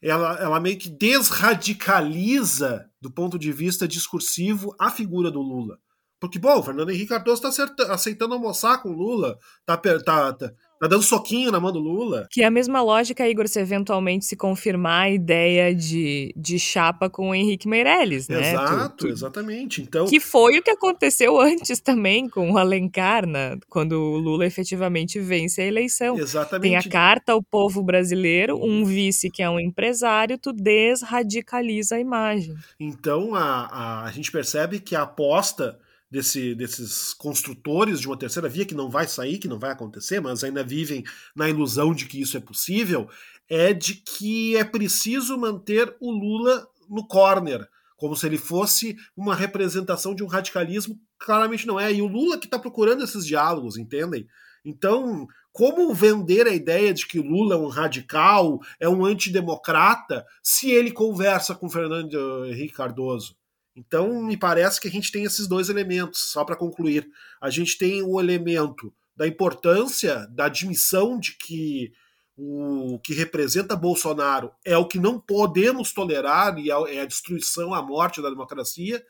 [0.02, 5.78] ela, ela meio que desradicaliza, do ponto de vista discursivo, a figura do Lula.
[6.18, 10.52] Porque, bom, o Fernando Henrique Cardoso está aceitando almoçar com o Lula, tá, tá, tá,
[10.80, 12.26] Tá dando soquinho na mão do Lula.
[12.30, 17.08] Que é a mesma lógica, Igor, se eventualmente se confirmar a ideia de, de chapa
[17.08, 18.52] com o Henrique Meirelles, né?
[18.52, 19.08] Exato, tu, tu...
[19.08, 19.82] exatamente.
[19.82, 20.06] Então...
[20.06, 23.56] Que foi o que aconteceu antes também com o Alencar, né?
[23.68, 26.18] quando o Lula efetivamente vence a eleição.
[26.18, 26.62] Exatamente.
[26.62, 32.00] Tem a carta ao povo brasileiro, um vice que é um empresário, tu desradicaliza a
[32.00, 32.54] imagem.
[32.78, 35.78] Então a, a, a gente percebe que a aposta
[36.10, 40.20] desse, desses construtores de uma terceira via, que não vai sair, que não vai acontecer,
[40.20, 41.04] mas ainda vivem
[41.34, 43.08] na ilusão de que isso é possível,
[43.48, 49.34] é de que é preciso manter o Lula no corner, como se ele fosse uma
[49.34, 50.98] representação de um radicalismo.
[51.18, 51.92] Claramente não é.
[51.92, 54.26] E o Lula que está procurando esses diálogos, entendem?
[54.64, 60.70] Então, como vender a ideia de que Lula é um radical, é um antidemocrata, se
[60.70, 63.36] ele conversa com Fernando Henrique Cardoso?
[63.76, 67.06] Então, me parece que a gente tem esses dois elementos, só para concluir.
[67.38, 71.92] A gente tem o elemento da importância da admissão de que
[72.38, 77.82] o que representa Bolsonaro é o que não podemos tolerar e é a destruição, a
[77.82, 79.04] morte da democracia.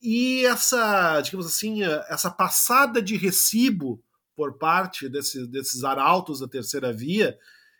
[0.00, 4.02] E essa, digamos assim, essa passada de recibo
[4.34, 7.38] por parte desse, desses arautos da terceira via,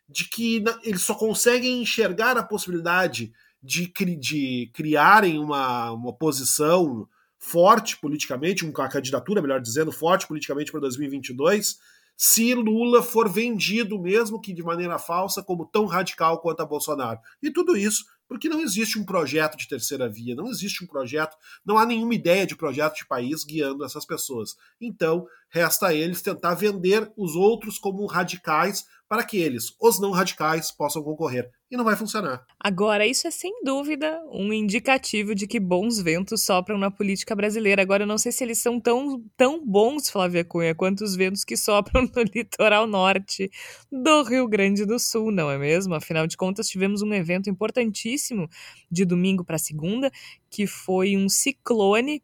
[0.08, 7.06] de que eles só conseguem enxergar a possibilidade de, de criarem uma, uma posição
[7.38, 11.78] forte politicamente, uma candidatura, melhor dizendo, forte politicamente para 2022,
[12.16, 17.18] se Lula for vendido, mesmo que de maneira falsa, como tão radical quanto a Bolsonaro.
[17.42, 21.36] E tudo isso porque não existe um projeto de terceira via, não existe um projeto,
[21.64, 24.56] não há nenhuma ideia de projeto de país guiando essas pessoas.
[24.80, 30.10] Então, resta a eles tentar vender os outros como radicais para que eles, os não
[30.10, 31.50] radicais, possam concorrer.
[31.70, 32.46] E não vai funcionar.
[32.58, 37.82] Agora, isso é sem dúvida um indicativo de que bons ventos sopram na política brasileira.
[37.82, 41.44] Agora, eu não sei se eles são tão, tão bons, Flávia Cunha, quanto os ventos
[41.44, 43.50] que sopram no litoral norte
[43.90, 45.94] do Rio Grande do Sul, não é mesmo?
[45.94, 48.48] Afinal de contas, tivemos um evento importantíssimo
[48.90, 50.10] de domingo para segunda,
[50.50, 52.22] que foi um ciclone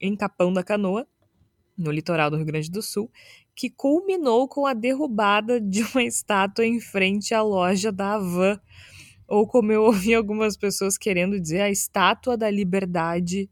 [0.00, 1.04] em Capão da Canoa,
[1.78, 3.10] no litoral do Rio Grande do Sul,
[3.54, 8.60] que culminou com a derrubada de uma estátua em frente à loja da Havan.
[9.26, 13.48] Ou como eu ouvi algumas pessoas querendo dizer, a estátua da liberdade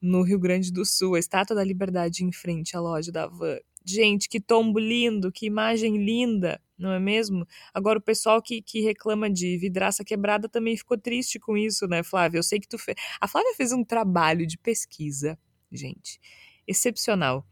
[0.00, 3.58] no Rio Grande do Sul, a estátua da liberdade em frente à loja da Havan.
[3.84, 7.46] Gente, que tombo lindo, que imagem linda, não é mesmo?
[7.72, 12.02] Agora, o pessoal que, que reclama de vidraça quebrada também ficou triste com isso, né,
[12.02, 12.38] Flávia?
[12.38, 12.96] Eu sei que tu fez.
[13.20, 15.38] A Flávia fez um trabalho de pesquisa,
[15.70, 16.20] gente,
[16.66, 17.44] excepcional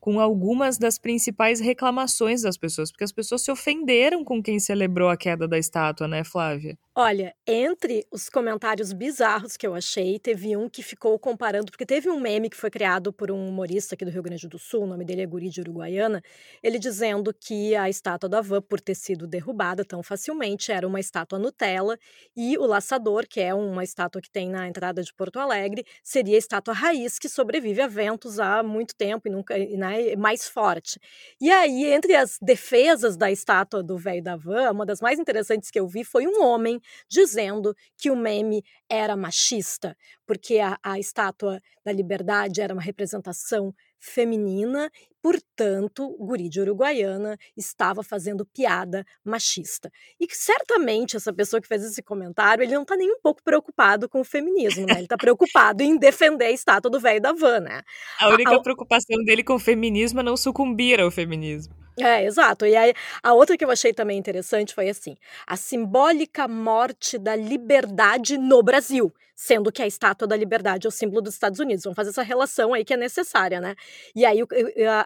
[0.00, 5.10] com algumas das principais reclamações das pessoas, porque as pessoas se ofenderam com quem celebrou
[5.10, 6.78] a queda da estátua, né, Flávia?
[6.92, 12.10] Olha, entre os comentários bizarros que eu achei, teve um que ficou comparando, porque teve
[12.10, 14.86] um meme que foi criado por um humorista aqui do Rio Grande do Sul, o
[14.88, 16.20] nome dele é Guri de Uruguaiana,
[16.60, 20.98] ele dizendo que a estátua da Van, por ter sido derrubada tão facilmente, era uma
[20.98, 21.96] estátua Nutella,
[22.36, 26.34] e o Laçador, que é uma estátua que tem na entrada de Porto Alegre, seria
[26.34, 30.48] a estátua raiz que sobrevive a ventos há muito tempo e nunca e, né, mais
[30.48, 30.98] forte.
[31.40, 35.70] E aí, entre as defesas da estátua do velho da Van, uma das mais interessantes
[35.70, 40.98] que eu vi foi um homem dizendo que o meme era machista, porque a, a
[40.98, 44.90] estátua da liberdade era uma representação feminina,
[45.22, 49.90] portanto, o guri de Uruguaiana estava fazendo piada machista.
[50.18, 53.42] E que certamente essa pessoa que fez esse comentário, ele não está nem um pouco
[53.42, 54.94] preocupado com o feminismo, né?
[54.94, 57.82] Ele está preocupado em defender a estátua do velho da van, né?
[58.18, 61.74] A única a, preocupação dele com o feminismo é não sucumbir ao feminismo.
[62.02, 62.64] É, exato.
[62.66, 67.36] E aí, a outra que eu achei também interessante foi assim: a simbólica morte da
[67.36, 71.82] liberdade no Brasil, sendo que a estátua da liberdade é o símbolo dos Estados Unidos.
[71.84, 73.74] Vamos fazer essa relação aí que é necessária, né?
[74.14, 74.40] E aí,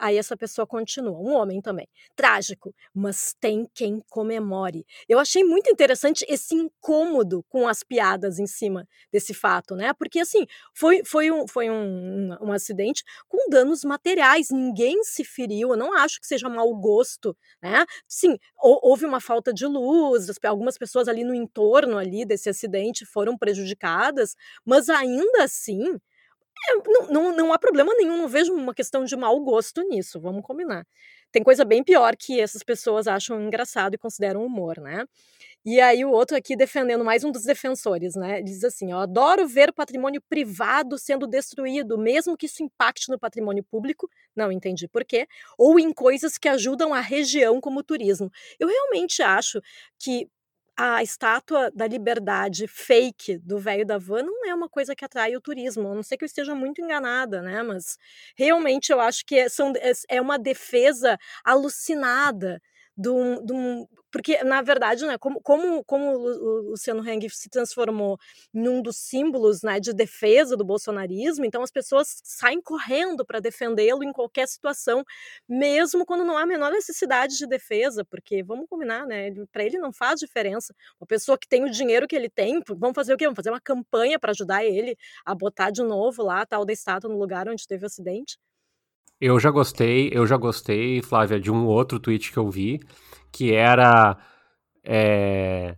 [0.01, 1.89] aí essa pessoa continua, um homem também.
[2.16, 4.85] Trágico, mas tem quem comemore.
[5.09, 9.93] Eu achei muito interessante esse incômodo com as piadas em cima desse fato, né?
[9.93, 15.70] Porque assim, foi, foi, um, foi um, um, acidente com danos materiais, ninguém se feriu.
[15.70, 17.87] Eu não acho que seja mau gosto, né?
[18.09, 23.39] Sim, houve uma falta de luz, algumas pessoas ali no entorno ali desse acidente foram
[23.39, 24.23] prejudicadas,
[24.64, 26.00] mas ainda assim
[26.70, 30.20] é, não, não, não há problema nenhum, não vejo uma questão de mau gosto nisso,
[30.20, 30.86] vamos combinar.
[31.30, 35.04] Tem coisa bem pior que essas pessoas acham engraçado e consideram humor, né?
[35.66, 38.42] E aí o outro aqui defendendo mais um dos defensores, né?
[38.42, 43.64] Diz assim: ó, adoro ver patrimônio privado sendo destruído, mesmo que isso impacte no patrimônio
[43.64, 44.08] público.
[44.36, 45.26] Não entendi por quê.
[45.58, 48.30] Ou em coisas que ajudam a região, como o turismo.
[48.60, 49.60] Eu realmente acho
[49.98, 50.28] que
[50.76, 55.36] a estátua da liberdade fake do velho da van não é uma coisa que atrai
[55.36, 57.62] o turismo, a não ser que eu esteja muito enganada, né?
[57.62, 57.96] Mas
[58.36, 62.60] realmente eu acho que são, é, é uma defesa alucinada
[62.97, 67.49] de um, de um porque na verdade, né, como, como, como o Luciano Heng se
[67.51, 68.16] transformou
[68.55, 73.40] em um dos símbolos, né, de defesa do bolsonarismo, então as pessoas saem correndo para
[73.40, 75.05] defendê-lo em qualquer situação,
[75.49, 79.78] mesmo quando não há a menor necessidade de defesa, porque vamos combinar, né, para ele
[79.78, 80.72] não faz diferença.
[81.01, 83.24] Uma pessoa que tem o dinheiro que ele tem, vamos fazer o quê?
[83.24, 87.11] Vamos fazer uma campanha para ajudar ele a botar de novo lá tal da estátua
[87.11, 88.38] no lugar onde teve o acidente?
[89.24, 92.78] Eu já gostei, eu já gostei, Flávia, de um outro tweet que eu vi,
[93.32, 94.18] que era.
[94.84, 95.76] É,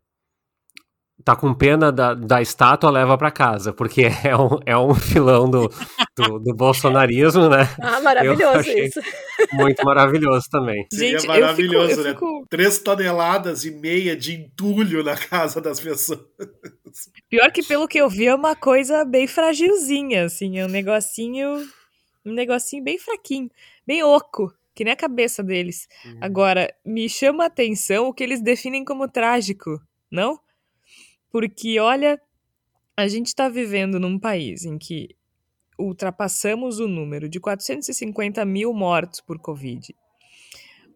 [1.25, 5.49] tá com pena da, da estátua, leva para casa, porque é um, é um filão
[5.49, 5.71] do,
[6.17, 7.69] do, do bolsonarismo, né?
[7.81, 9.01] Ah, maravilhoso isso.
[9.53, 10.85] Muito maravilhoso também.
[10.93, 12.41] Gente, Seria maravilhoso, eu fico, eu fico...
[12.41, 12.47] né?
[12.51, 16.19] Três toneladas e meia de entulho na casa das pessoas.
[17.31, 21.65] Pior que pelo que eu vi, é uma coisa bem fragilzinha, assim, é um negocinho.
[22.27, 23.51] Um negocinho bem fraquinho,
[23.87, 25.89] bem oco que nem a cabeça deles.
[26.05, 26.19] Uhum.
[26.21, 30.39] Agora, me chama a atenção o que eles definem como trágico, não?
[31.33, 32.21] Porque, olha,
[32.95, 35.17] a gente está vivendo num país em que
[35.79, 39.95] ultrapassamos o número de 450 mil mortos por Covid.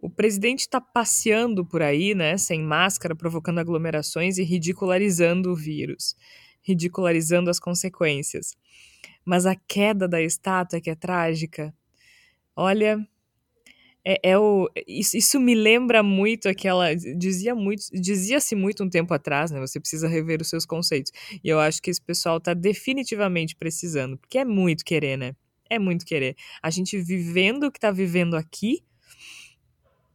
[0.03, 6.15] O presidente está passeando por aí, né, sem máscara, provocando aglomerações e ridicularizando o vírus,
[6.63, 8.57] ridicularizando as consequências.
[9.25, 11.75] Mas a queda da estátua que é trágica,
[12.57, 12.99] olha,
[14.05, 16.95] é, é o, isso, isso, me lembra muito aquela.
[16.95, 19.61] Dizia muito, dizia-se muito um tempo atrás, né?
[19.61, 21.13] Você precisa rever os seus conceitos.
[21.45, 25.35] E eu acho que esse pessoal está definitivamente precisando, porque é muito querer, né?
[25.69, 26.35] É muito querer.
[26.63, 28.83] A gente vivendo o que está vivendo aqui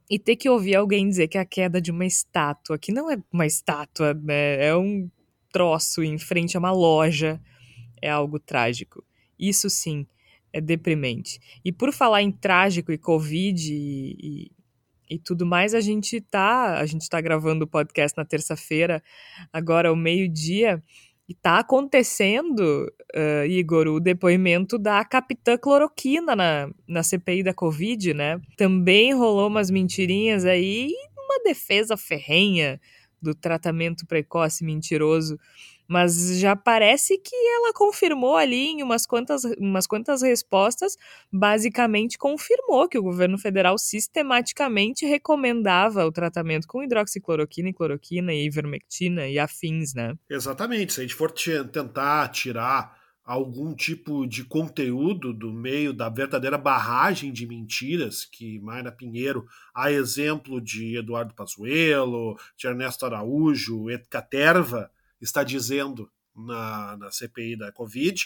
[0.09, 3.17] e ter que ouvir alguém dizer que a queda de uma estátua, que não é
[3.31, 4.65] uma estátua, né?
[4.65, 5.09] É um
[5.53, 7.39] troço em frente a uma loja,
[8.05, 9.03] é algo trágico.
[9.37, 10.05] Isso sim
[10.53, 11.39] é deprimente.
[11.65, 14.17] E por falar em trágico e Covid e,
[15.09, 19.03] e, e tudo mais, a gente tá, a gente tá gravando o podcast na terça-feira,
[19.51, 20.81] agora ao meio-dia,
[21.27, 22.85] e tá acontecendo,
[23.15, 28.39] uh, Igor, o depoimento da capitã cloroquina na, na CPI da Covid, né?
[28.55, 32.79] Também rolou umas mentirinhas aí, uma defesa ferrenha
[33.19, 35.37] do tratamento precoce mentiroso
[35.87, 40.97] mas já parece que ela confirmou ali em umas quantas, umas quantas respostas,
[41.31, 48.45] basicamente confirmou que o governo federal sistematicamente recomendava o tratamento com hidroxicloroquina e cloroquina e
[48.45, 50.15] ivermectina e afins, né?
[50.29, 50.93] Exatamente.
[50.93, 57.33] Se a gente for tentar tirar algum tipo de conteúdo do meio da verdadeira barragem
[57.33, 64.91] de mentiras que Mayra Pinheiro, a exemplo de Eduardo Pazuello, de Ernesto Araújo, Caterva,
[65.21, 68.25] está dizendo na, na CPI da Covid,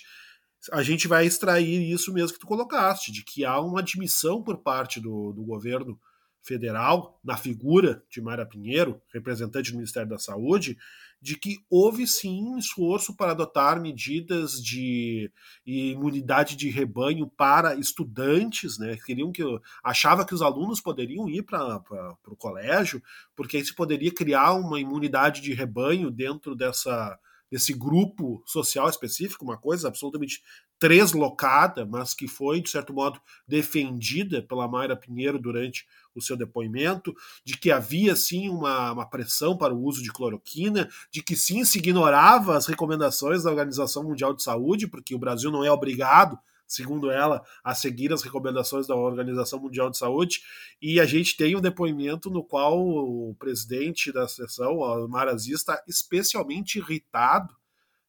[0.71, 4.57] a gente vai extrair isso mesmo que tu colocaste, de que há uma admissão por
[4.57, 5.99] parte do, do governo
[6.41, 10.77] federal, na figura de Mara Pinheiro, representante do Ministério da Saúde,
[11.21, 15.31] de que houve sim esforço para adotar medidas de
[15.65, 18.97] imunidade de rebanho para estudantes, né?
[19.05, 19.43] Queriam que
[19.83, 21.81] achava que os alunos poderiam ir para
[22.27, 23.01] o colégio,
[23.35, 27.17] porque aí se poderia criar uma imunidade de rebanho dentro dessa
[27.51, 30.41] desse grupo social específico, uma coisa absolutamente
[30.77, 35.85] treslocada, mas que foi, de certo modo, defendida pela Mayra Pinheiro durante
[36.15, 40.89] o seu depoimento, de que havia sim uma, uma pressão para o uso de cloroquina,
[41.11, 45.51] de que sim se ignorava as recomendações da Organização Mundial de Saúde, porque o Brasil
[45.51, 46.39] não é obrigado
[46.69, 50.41] segundo ela, a seguir as recomendações da Organização Mundial de Saúde.
[50.79, 55.83] E a gente tem um depoimento no qual o presidente da sessão, o Marazzi, está
[55.87, 57.53] especialmente irritado.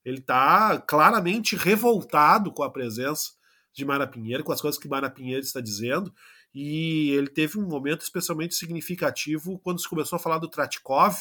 [0.05, 3.33] Ele está claramente revoltado com a presença
[3.73, 6.13] de Mara Pinheiro, com as coisas que Mara Pinheiro está dizendo.
[6.55, 11.17] E ele teve um momento especialmente significativo quando se começou a falar do Tratkov,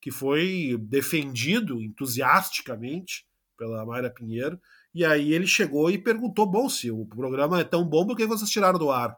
[0.00, 3.26] que foi defendido entusiasticamente
[3.56, 4.60] pela Mayra Pinheiro.
[4.94, 8.26] E aí ele chegou e perguntou: bom, se o programa é tão bom, por que
[8.26, 9.16] vocês tiraram do ar?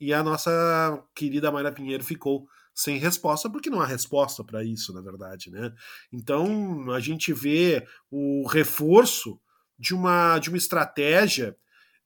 [0.00, 4.94] E a nossa querida Mayra Pinheiro ficou sem resposta, porque não há resposta para isso,
[4.94, 5.50] na verdade.
[5.50, 5.72] Né?
[6.12, 9.38] Então a gente vê o reforço
[9.78, 11.56] de uma, de uma estratégia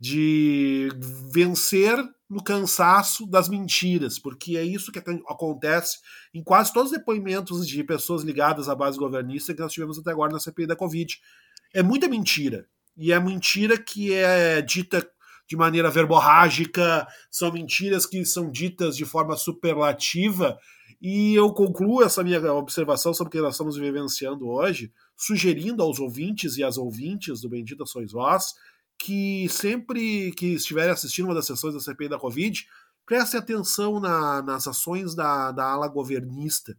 [0.01, 0.89] de
[1.33, 1.97] vencer
[2.29, 5.99] no cansaço das mentiras, porque é isso que acontece
[6.33, 10.11] em quase todos os depoimentos de pessoas ligadas à base governista que nós tivemos até
[10.11, 11.17] agora na CPI da Covid.
[11.73, 12.67] É muita mentira.
[12.97, 15.09] E é mentira que é dita
[15.47, 20.59] de maneira verborrágica, são mentiras que são ditas de forma superlativa.
[21.01, 25.99] E eu concluo essa minha observação sobre o que nós estamos vivenciando hoje, sugerindo aos
[25.99, 28.55] ouvintes e às ouvintes do Bendita Sois Vós
[28.99, 32.67] que sempre que estiverem assistindo uma das sessões da CPI da Covid,
[33.05, 36.77] preste atenção na, nas ações da, da ala governista,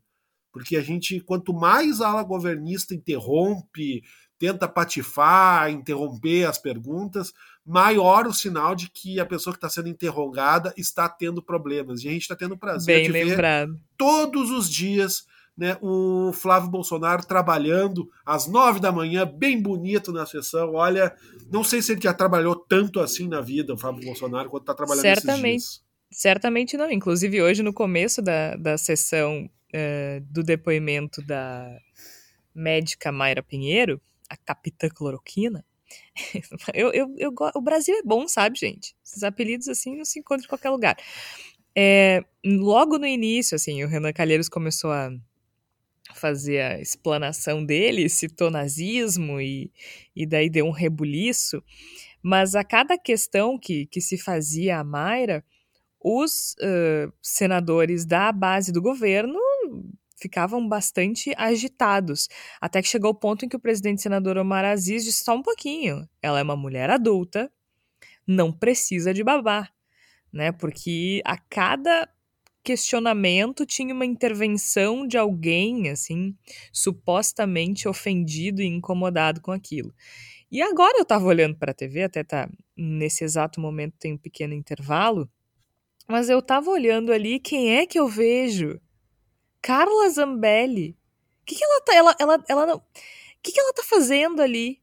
[0.52, 4.04] porque a gente, quanto mais a ala governista interrompe,
[4.38, 7.34] tenta patifar, interromper as perguntas,
[7.66, 12.04] maior o sinal de que a pessoa que está sendo interrogada está tendo problemas.
[12.04, 13.74] E a gente está tendo prazer Bem de lembrado.
[13.74, 15.26] ver todos os dias
[15.58, 20.74] né, o Flávio Bolsonaro trabalhando às nove da manhã, bem bonito na sessão.
[20.74, 21.16] Olha,
[21.50, 24.74] não sei se ele já trabalhou tanto assim na vida, o Flávio Bolsonaro, quanto está
[24.74, 25.56] trabalhando Certamente.
[25.56, 25.86] esses dias.
[26.12, 26.92] Certamente não.
[26.92, 31.78] Inclusive, hoje, no começo da, da sessão uh, do depoimento da
[32.54, 35.66] médica Mayra Pinheiro, a capitã cloroquina,
[36.74, 38.96] eu, eu, eu, o Brasil é bom, sabe, gente?
[39.04, 40.98] Esses apelidos assim não se encontram em qualquer lugar.
[41.78, 45.12] É, logo no início, assim, o Renan Calheiros começou a
[46.14, 49.72] fazer a explanação dele, citou nazismo e,
[50.16, 51.62] e daí deu um rebuliço,
[52.22, 55.44] mas a cada questão que, que se fazia a Mayra,
[56.00, 59.40] os uh, senadores da base do governo
[60.16, 62.28] ficavam bastante agitados,
[62.60, 65.42] até que chegou o ponto em que o presidente senador Omar Aziz disse só um
[65.42, 67.52] pouquinho, ela é uma mulher adulta,
[68.28, 69.70] não precisa de babá,
[70.32, 70.52] né?
[70.52, 72.10] Porque a cada
[72.64, 76.36] questionamento tinha uma intervenção de alguém, assim,
[76.74, 79.94] supostamente ofendido e incomodado com aquilo.
[80.52, 84.18] E agora eu estava olhando para a TV, até tá nesse exato momento tem um
[84.18, 85.30] pequeno intervalo,
[86.08, 88.80] mas eu estava olhando ali quem é que eu vejo?
[89.66, 90.96] Carla Zambelli.
[91.42, 91.96] O que, que ela tá.
[91.96, 92.76] Ela, ela, ela não.
[92.78, 92.84] O
[93.42, 94.80] que, que ela tá fazendo ali?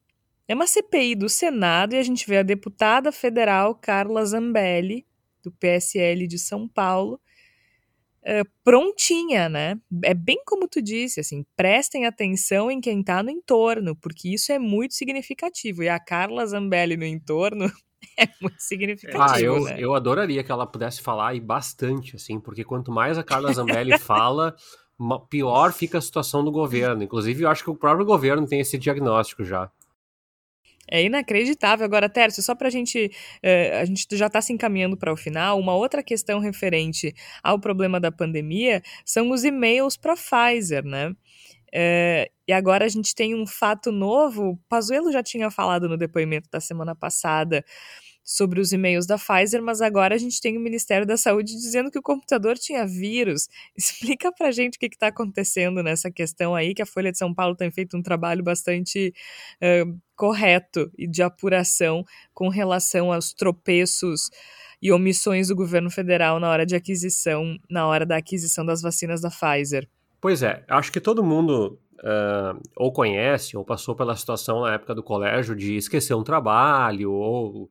[0.48, 5.06] É uma CPI do Senado e a gente vê a deputada federal Carla Zambelli,
[5.40, 7.20] do PSL de São Paulo,
[8.24, 9.80] uh, prontinha, né?
[10.02, 14.50] É bem como tu disse, assim, prestem atenção em quem tá no entorno, porque isso
[14.50, 15.84] é muito significativo.
[15.84, 17.70] E a Carla Zambelli no entorno
[18.18, 19.22] é muito significativo.
[19.22, 19.76] Ah, eu, né?
[19.78, 23.98] eu adoraria que ela pudesse falar e bastante, assim, porque quanto mais a Carla Zambelli
[23.98, 24.54] fala,
[25.30, 27.02] pior fica a situação do governo.
[27.02, 29.70] Inclusive, eu acho que o próprio governo tem esse diagnóstico já.
[30.88, 31.86] É inacreditável.
[31.86, 33.10] Agora, Tércio, só para a gente.
[33.42, 35.58] Uh, a gente já está se encaminhando para o final.
[35.58, 41.14] Uma outra questão referente ao problema da pandemia são os e-mails para Pfizer, né?
[41.74, 44.58] Uh, e agora a gente tem um fato novo.
[44.68, 47.64] Pazuello já tinha falado no depoimento da semana passada
[48.24, 51.90] sobre os e-mails da Pfizer, mas agora a gente tem o Ministério da Saúde dizendo
[51.90, 53.48] que o computador tinha vírus.
[53.76, 57.34] Explica pra gente o que está acontecendo nessa questão aí, que a Folha de São
[57.34, 59.12] Paulo tem feito um trabalho bastante
[60.14, 64.30] correto e de apuração com relação aos tropeços
[64.80, 69.20] e omissões do governo federal na hora de aquisição, na hora da aquisição das vacinas
[69.20, 69.88] da Pfizer.
[70.22, 74.94] Pois é, acho que todo mundo uh, ou conhece ou passou pela situação na época
[74.94, 77.68] do colégio de esquecer um trabalho ou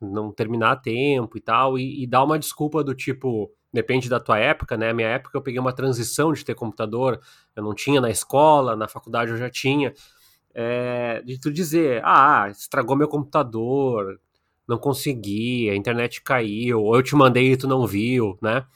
[0.00, 4.18] não terminar a tempo e tal, e, e dar uma desculpa do tipo, depende da
[4.18, 4.92] tua época, né?
[4.92, 7.20] Minha época eu peguei uma transição de ter computador,
[7.54, 9.94] eu não tinha na escola, na faculdade eu já tinha.
[10.52, 14.20] É, de tu dizer, ah, estragou meu computador,
[14.66, 18.66] não consegui, a internet caiu, ou eu te mandei e tu não viu, né?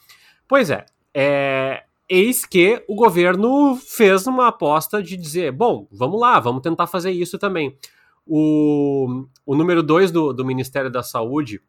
[0.47, 6.39] Pois é, é eis que o governo fez uma aposta de dizer, bom, vamos lá,
[6.39, 7.77] vamos tentar fazer isso também.
[8.25, 11.61] O, o número 2 do, do Ministério da Saúde,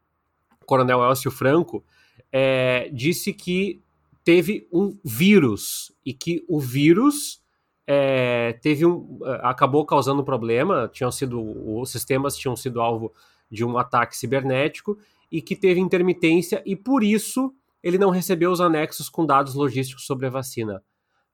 [0.66, 1.84] Coronel Elcio Franco,
[2.32, 3.80] é, disse que
[4.24, 7.40] teve um vírus e que o vírus
[7.86, 11.40] é, teve um, acabou causando um problema, tinham sido
[11.80, 13.12] os sistemas tinham sido alvo
[13.50, 14.98] de um ataque cibernético
[15.32, 20.06] e que teve intermitência e por isso ele não recebeu os anexos com dados logísticos
[20.06, 20.82] sobre a vacina.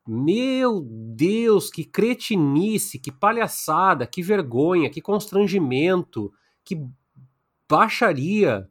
[0.06, 6.30] Meu Deus, que cretinice, que palhaçada, que vergonha, que constrangimento,
[6.62, 6.78] que
[7.68, 8.68] baixaria.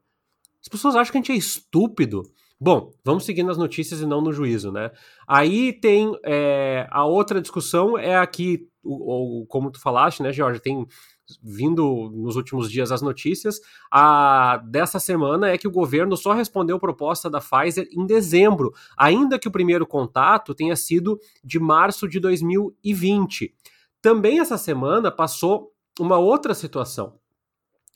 [0.62, 2.24] As pessoas acham que a gente é estúpido.
[2.64, 4.90] Bom, vamos seguir nas notícias e não no juízo, né?
[5.28, 10.88] Aí tem é, a outra discussão é aqui, ou, como tu falaste, né, Jorge, tem
[11.44, 13.60] vindo nos últimos dias as notícias,
[13.92, 19.38] a dessa semana é que o governo só respondeu proposta da Pfizer em dezembro, ainda
[19.38, 23.54] que o primeiro contato tenha sido de março de 2020.
[24.02, 27.20] Também essa semana passou uma outra situação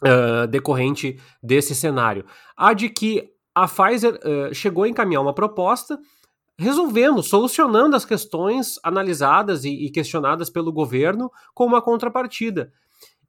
[0.04, 2.26] uh, decorrente desse cenário,
[2.58, 6.00] a de que a Pfizer uh, chegou a encaminhar uma proposta
[6.60, 12.72] resolvendo, solucionando as questões analisadas e, e questionadas pelo governo com uma contrapartida.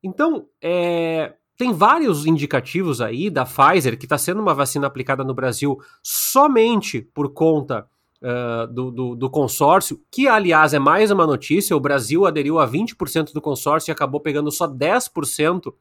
[0.02, 5.34] Então, é, tem vários indicativos aí da Pfizer, que está sendo uma vacina aplicada no
[5.34, 7.86] Brasil somente por conta
[8.22, 12.68] uh, do, do, do, consórcio, que aliás é mais uma notícia: o Brasil aderiu a
[12.68, 15.72] 20% do consórcio e acabou pegando só 10%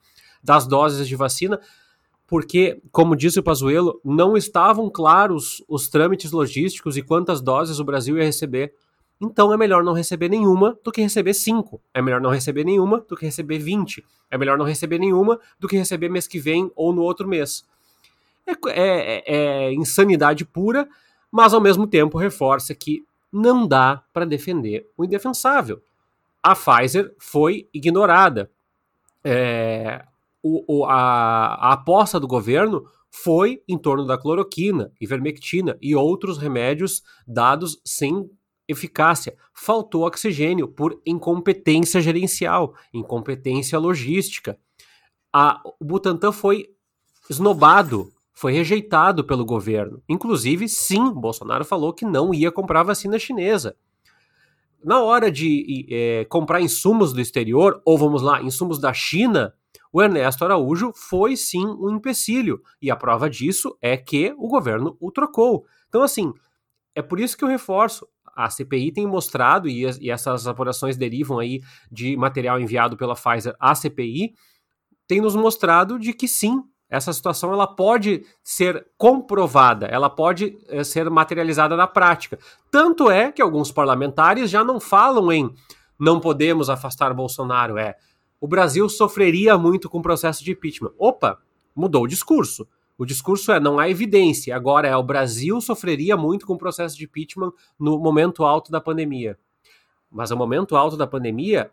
[0.44, 1.60] das doses de vacina.
[2.28, 7.86] Porque, como disse o Pazuello, não estavam claros os trâmites logísticos e quantas doses o
[7.86, 8.74] Brasil ia receber.
[9.20, 11.82] Então é melhor não receber nenhuma do que receber cinco.
[11.94, 14.04] É melhor não receber nenhuma do que receber 20.
[14.30, 17.66] É melhor não receber nenhuma do que receber mês que vem ou no outro mês.
[18.46, 20.88] É, é, é insanidade pura,
[21.32, 25.82] mas ao mesmo tempo reforça que não dá para defender o indefensável.
[26.44, 28.52] A Pfizer foi ignorada.
[29.24, 30.06] É,
[30.48, 36.38] o, o, a, a aposta do governo foi em torno da cloroquina, ivermectina e outros
[36.38, 38.30] remédios dados sem
[38.68, 39.36] eficácia.
[39.54, 44.58] Faltou oxigênio por incompetência gerencial, incompetência logística.
[45.34, 46.68] A, o Butantan foi
[47.30, 50.02] esnobado, foi rejeitado pelo governo.
[50.08, 53.76] Inclusive, sim, Bolsonaro falou que não ia comprar vacina chinesa.
[54.84, 59.54] Na hora de é, comprar insumos do exterior, ou vamos lá, insumos da China,
[59.98, 62.62] o Ernesto Araújo foi sim um empecilho.
[62.80, 65.66] E a prova disso é que o governo o trocou.
[65.90, 66.32] Então, assim,
[66.94, 68.08] é por isso que eu reforço.
[68.36, 73.74] A CPI tem mostrado, e, essas apurações derivam aí de material enviado pela Pfizer à
[73.74, 74.36] CPI,
[75.08, 80.84] tem nos mostrado de que sim, essa situação ela pode ser comprovada, ela pode é,
[80.84, 82.38] ser materializada na prática.
[82.70, 85.52] Tanto é que alguns parlamentares já não falam em
[86.00, 87.96] não podemos afastar Bolsonaro, é
[88.40, 90.92] o Brasil sofreria muito com o processo de impeachment.
[90.98, 91.40] Opa,
[91.76, 92.68] mudou o discurso.
[92.98, 96.98] O discurso é não há evidência, agora é o Brasil sofreria muito com o processo
[96.98, 99.38] de impeachment no momento alto da pandemia.
[100.12, 101.70] Mas o momento alto da pandemia,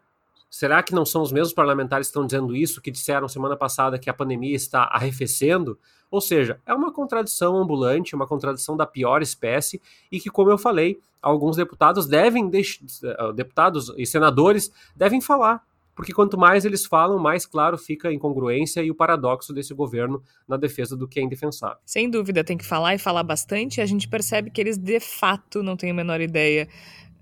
[0.51, 3.99] será que não são os mesmos parlamentares que estão dizendo isso, que disseram semana passada
[3.99, 5.79] que a pandemia está arrefecendo?
[6.11, 9.81] Ou seja, é uma contradição ambulante, uma contradição da pior espécie
[10.13, 15.65] e que, como eu falei, alguns deputados devem, eh, deputados e senadores devem falar
[15.95, 20.23] porque quanto mais eles falam, mais claro fica a incongruência e o paradoxo desse governo
[20.47, 21.79] na defesa do que é indefensável.
[21.85, 25.01] Sem dúvida, tem que falar e falar bastante, e a gente percebe que eles de
[25.01, 26.69] fato não têm a menor ideia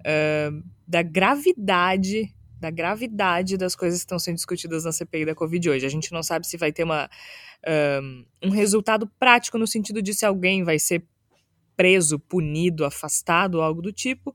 [0.00, 5.68] uh, da gravidade da gravidade das coisas que estão sendo discutidas na CPI da Covid
[5.68, 5.84] hoje.
[5.84, 7.10] A gente não sabe se vai ter uma,
[8.00, 11.04] um, um resultado prático no sentido de se alguém vai ser
[11.76, 14.32] preso, punido, afastado, algo do tipo,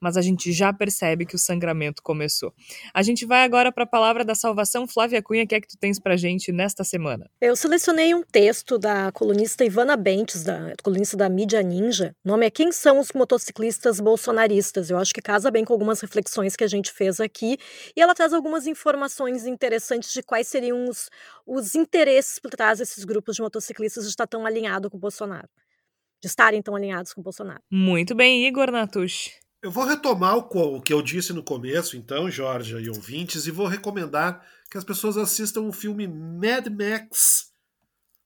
[0.00, 2.52] mas a gente já percebe que o sangramento começou.
[2.94, 4.86] A gente vai agora para a palavra da salvação.
[4.86, 7.28] Flávia Cunha, o que é que tu tens para gente nesta semana?
[7.40, 12.14] Eu selecionei um texto da colunista Ivana Bentes, da colunista da Mídia Ninja.
[12.24, 14.90] O nome é Quem são os motociclistas bolsonaristas?
[14.90, 17.58] Eu acho que casa bem com algumas reflexões que a gente fez aqui.
[17.96, 21.08] E ela traz algumas informações interessantes de quais seriam os,
[21.46, 25.48] os interesses por trás desses grupos de motociclistas de estar tão alinhado com o Bolsonaro.
[26.20, 27.60] De estarem tão alinhados com o Bolsonaro.
[27.70, 29.47] Muito bem, Igor Natush.
[29.60, 33.66] Eu vou retomar o que eu disse no começo, então, Jorge e ouvintes, e vou
[33.66, 37.50] recomendar que as pessoas assistam o filme Mad Max,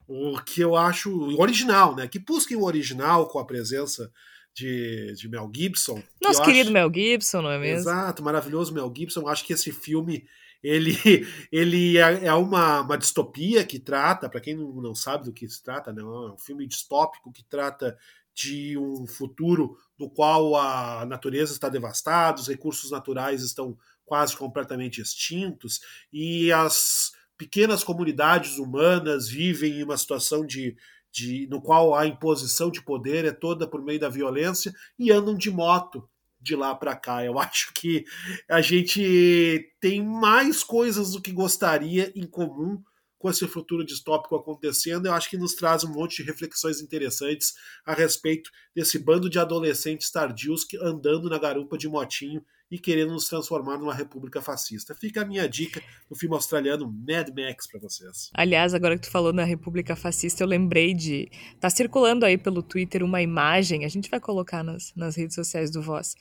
[0.07, 1.11] o que eu acho
[1.41, 2.07] original, né?
[2.07, 4.13] Que busquem o original com a presença
[4.55, 6.03] de, de Mel Gibson.
[6.21, 6.73] Nosso querido acho...
[6.73, 7.89] Mel Gibson, não é mesmo?
[7.89, 9.27] Exato, maravilhoso Mel Gibson.
[9.27, 10.27] Acho que esse filme
[10.63, 10.97] ele,
[11.51, 15.63] ele é, é uma, uma distopia que trata, para quem não sabe do que se
[15.63, 16.03] trata, né?
[16.03, 17.97] é um filme distópico que trata
[18.35, 25.01] de um futuro no qual a natureza está devastada, os recursos naturais estão quase completamente
[25.01, 25.81] extintos
[26.13, 30.77] e as pequenas comunidades humanas vivem em uma situação de,
[31.13, 35.37] de no qual a imposição de poder é toda por meio da violência e andam
[35.37, 36.09] de moto
[36.41, 37.25] de lá para cá.
[37.25, 38.05] Eu acho que
[38.49, 42.83] a gente tem mais coisas do que gostaria em comum
[43.23, 47.55] com esse futuro distópico acontecendo, eu acho que nos traz um monte de reflexões interessantes
[47.87, 53.13] a respeito desse bando de adolescentes tardios que andando na garupa de motinho e querendo
[53.13, 54.93] nos transformar numa república fascista.
[54.93, 58.29] Fica a minha dica do filme australiano Mad Max para vocês.
[58.35, 62.61] Aliás, agora que tu falou na república fascista, eu lembrei de tá circulando aí pelo
[62.61, 66.17] Twitter uma imagem, a gente vai colocar nas, nas redes sociais do Voz,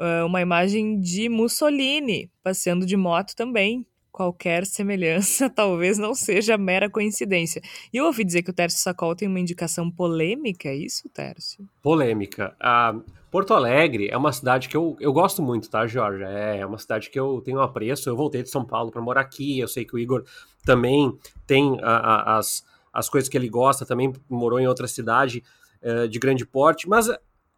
[0.00, 6.90] uh, uma imagem de Mussolini passeando de moto também qualquer semelhança talvez não seja mera
[6.90, 7.62] coincidência.
[7.92, 11.68] E eu ouvi dizer que o Tércio Sacol tem uma indicação polêmica, é isso, Tércio?
[11.82, 12.54] Polêmica.
[12.60, 12.94] Ah,
[13.30, 16.24] Porto Alegre é uma cidade que eu, eu gosto muito, tá, Jorge?
[16.24, 18.08] É, é uma cidade que eu tenho apreço.
[18.08, 19.58] Eu voltei de São Paulo para morar aqui.
[19.58, 20.24] Eu sei que o Igor
[20.64, 25.42] também tem a, a, as, as coisas que ele gosta, também morou em outra cidade
[25.80, 27.08] é, de grande porte, mas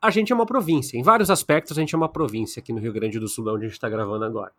[0.01, 0.99] a gente é uma província.
[0.99, 3.65] Em vários aspectos, a gente é uma província aqui no Rio Grande do Sul, onde
[3.65, 4.53] a gente está gravando agora.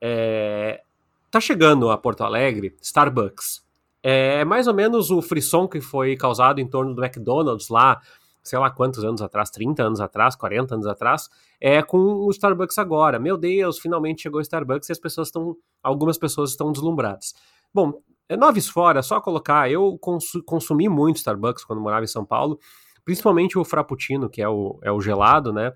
[0.00, 0.82] É,
[1.30, 3.62] Tá chegando a Porto Alegre Starbucks.
[4.02, 8.00] É mais ou menos o frisson que foi causado em torno do McDonald's lá,
[8.42, 11.28] sei lá quantos anos atrás, 30 anos atrás, 40 anos atrás,
[11.60, 13.18] é com o Starbucks agora.
[13.18, 17.34] Meu Deus, finalmente chegou o Starbucks e as pessoas estão, algumas pessoas estão deslumbradas.
[17.74, 19.70] Bom, é noves fora, só colocar.
[19.70, 19.98] Eu
[20.46, 22.58] consumi muito Starbucks quando morava em São Paulo,
[23.04, 25.74] principalmente o Frappuccino, que é o, é o gelado, né?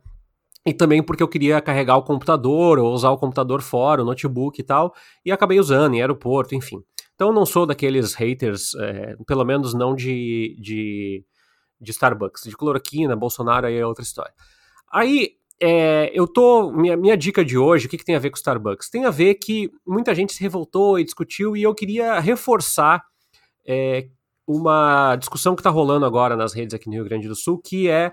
[0.64, 4.60] E também porque eu queria carregar o computador ou usar o computador fora, o notebook
[4.60, 4.94] e tal,
[5.24, 6.82] e acabei usando em aeroporto, enfim.
[7.14, 11.24] Então não sou daqueles haters, é, pelo menos não de, de,
[11.80, 12.44] de Starbucks.
[12.44, 14.32] De cloroquina, Bolsonaro aí é outra história.
[14.92, 16.72] Aí é, eu tô.
[16.72, 18.90] Minha, minha dica de hoje, o que, que tem a ver com Starbucks?
[18.90, 23.04] Tem a ver que muita gente se revoltou e discutiu, e eu queria reforçar
[23.66, 24.08] é,
[24.46, 27.88] uma discussão que está rolando agora nas redes aqui no Rio Grande do Sul, que
[27.88, 28.12] é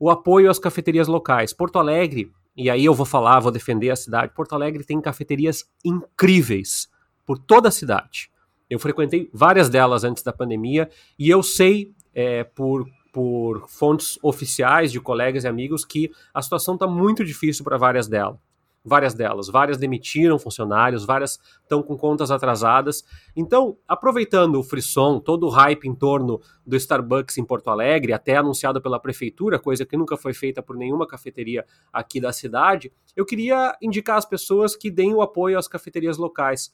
[0.00, 1.52] o apoio às cafeterias locais.
[1.52, 4.32] Porto Alegre, e aí eu vou falar, vou defender a cidade.
[4.34, 6.88] Porto Alegre tem cafeterias incríveis
[7.26, 8.30] por toda a cidade.
[8.68, 10.88] Eu frequentei várias delas antes da pandemia
[11.18, 16.74] e eu sei é, por por fontes oficiais de colegas e amigos que a situação
[16.74, 18.38] está muito difícil para várias delas.
[18.82, 23.04] Várias delas, várias demitiram funcionários, várias estão com contas atrasadas.
[23.36, 28.36] Então, aproveitando o frisson, todo o hype em torno do Starbucks em Porto Alegre, até
[28.36, 33.26] anunciado pela prefeitura, coisa que nunca foi feita por nenhuma cafeteria aqui da cidade, eu
[33.26, 36.72] queria indicar às pessoas que deem o apoio às cafeterias locais.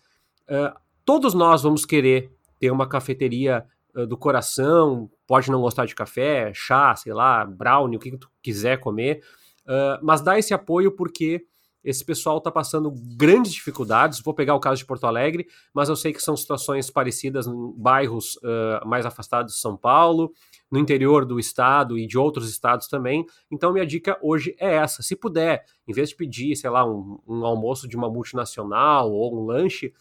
[0.48, 5.94] Uh, todos nós vamos querer ter uma cafeteria uh, do coração, pode não gostar de
[5.96, 9.24] café, chá, sei lá, brownie, o que tu quiser comer,
[9.64, 11.44] uh, mas dá esse apoio porque
[11.86, 14.20] esse pessoal está passando grandes dificuldades.
[14.20, 17.72] Vou pegar o caso de Porto Alegre, mas eu sei que são situações parecidas em
[17.76, 20.32] bairros uh, mais afastados de São Paulo,
[20.68, 23.24] no interior do estado e de outros estados também.
[23.48, 27.20] Então, minha dica hoje é essa: se puder, em vez de pedir, sei lá, um,
[27.24, 29.94] um almoço de uma multinacional ou um lanche,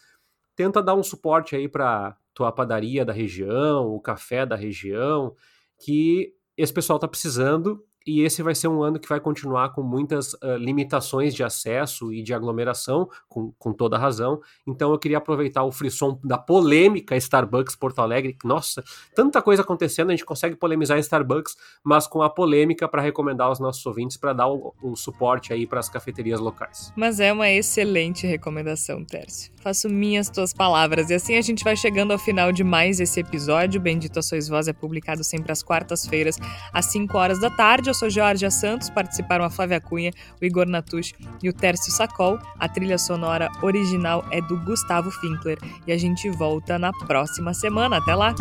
[0.56, 5.36] tenta dar um suporte aí para tua padaria da região, o café da região,
[5.78, 9.82] que esse pessoal está precisando e esse vai ser um ano que vai continuar com
[9.82, 14.40] muitas uh, limitações de acesso e de aglomeração, com, com toda razão.
[14.66, 18.36] Então eu queria aproveitar o frisson da polêmica Starbucks Porto Alegre.
[18.44, 18.84] Nossa,
[19.14, 23.58] tanta coisa acontecendo, a gente consegue polemizar Starbucks, mas com a polêmica para recomendar aos
[23.58, 26.92] nossos ouvintes para dar o, o, suporte aí para as cafeterias locais.
[26.94, 29.52] Mas é uma excelente recomendação, Tércio.
[29.60, 31.10] Faço minhas tuas palavras.
[31.10, 33.80] E assim a gente vai chegando ao final de mais esse episódio.
[33.80, 36.38] Bendito a Sois Voz é publicado sempre às quartas-feiras,
[36.72, 41.14] às 5 horas da tarde sou Georgia Santos, participaram a Flávia Cunha, o Igor Natush
[41.42, 42.38] e o Tércio Sacol.
[42.58, 47.98] A trilha sonora original é do Gustavo Finkler e a gente volta na próxima semana.
[47.98, 48.34] Até lá!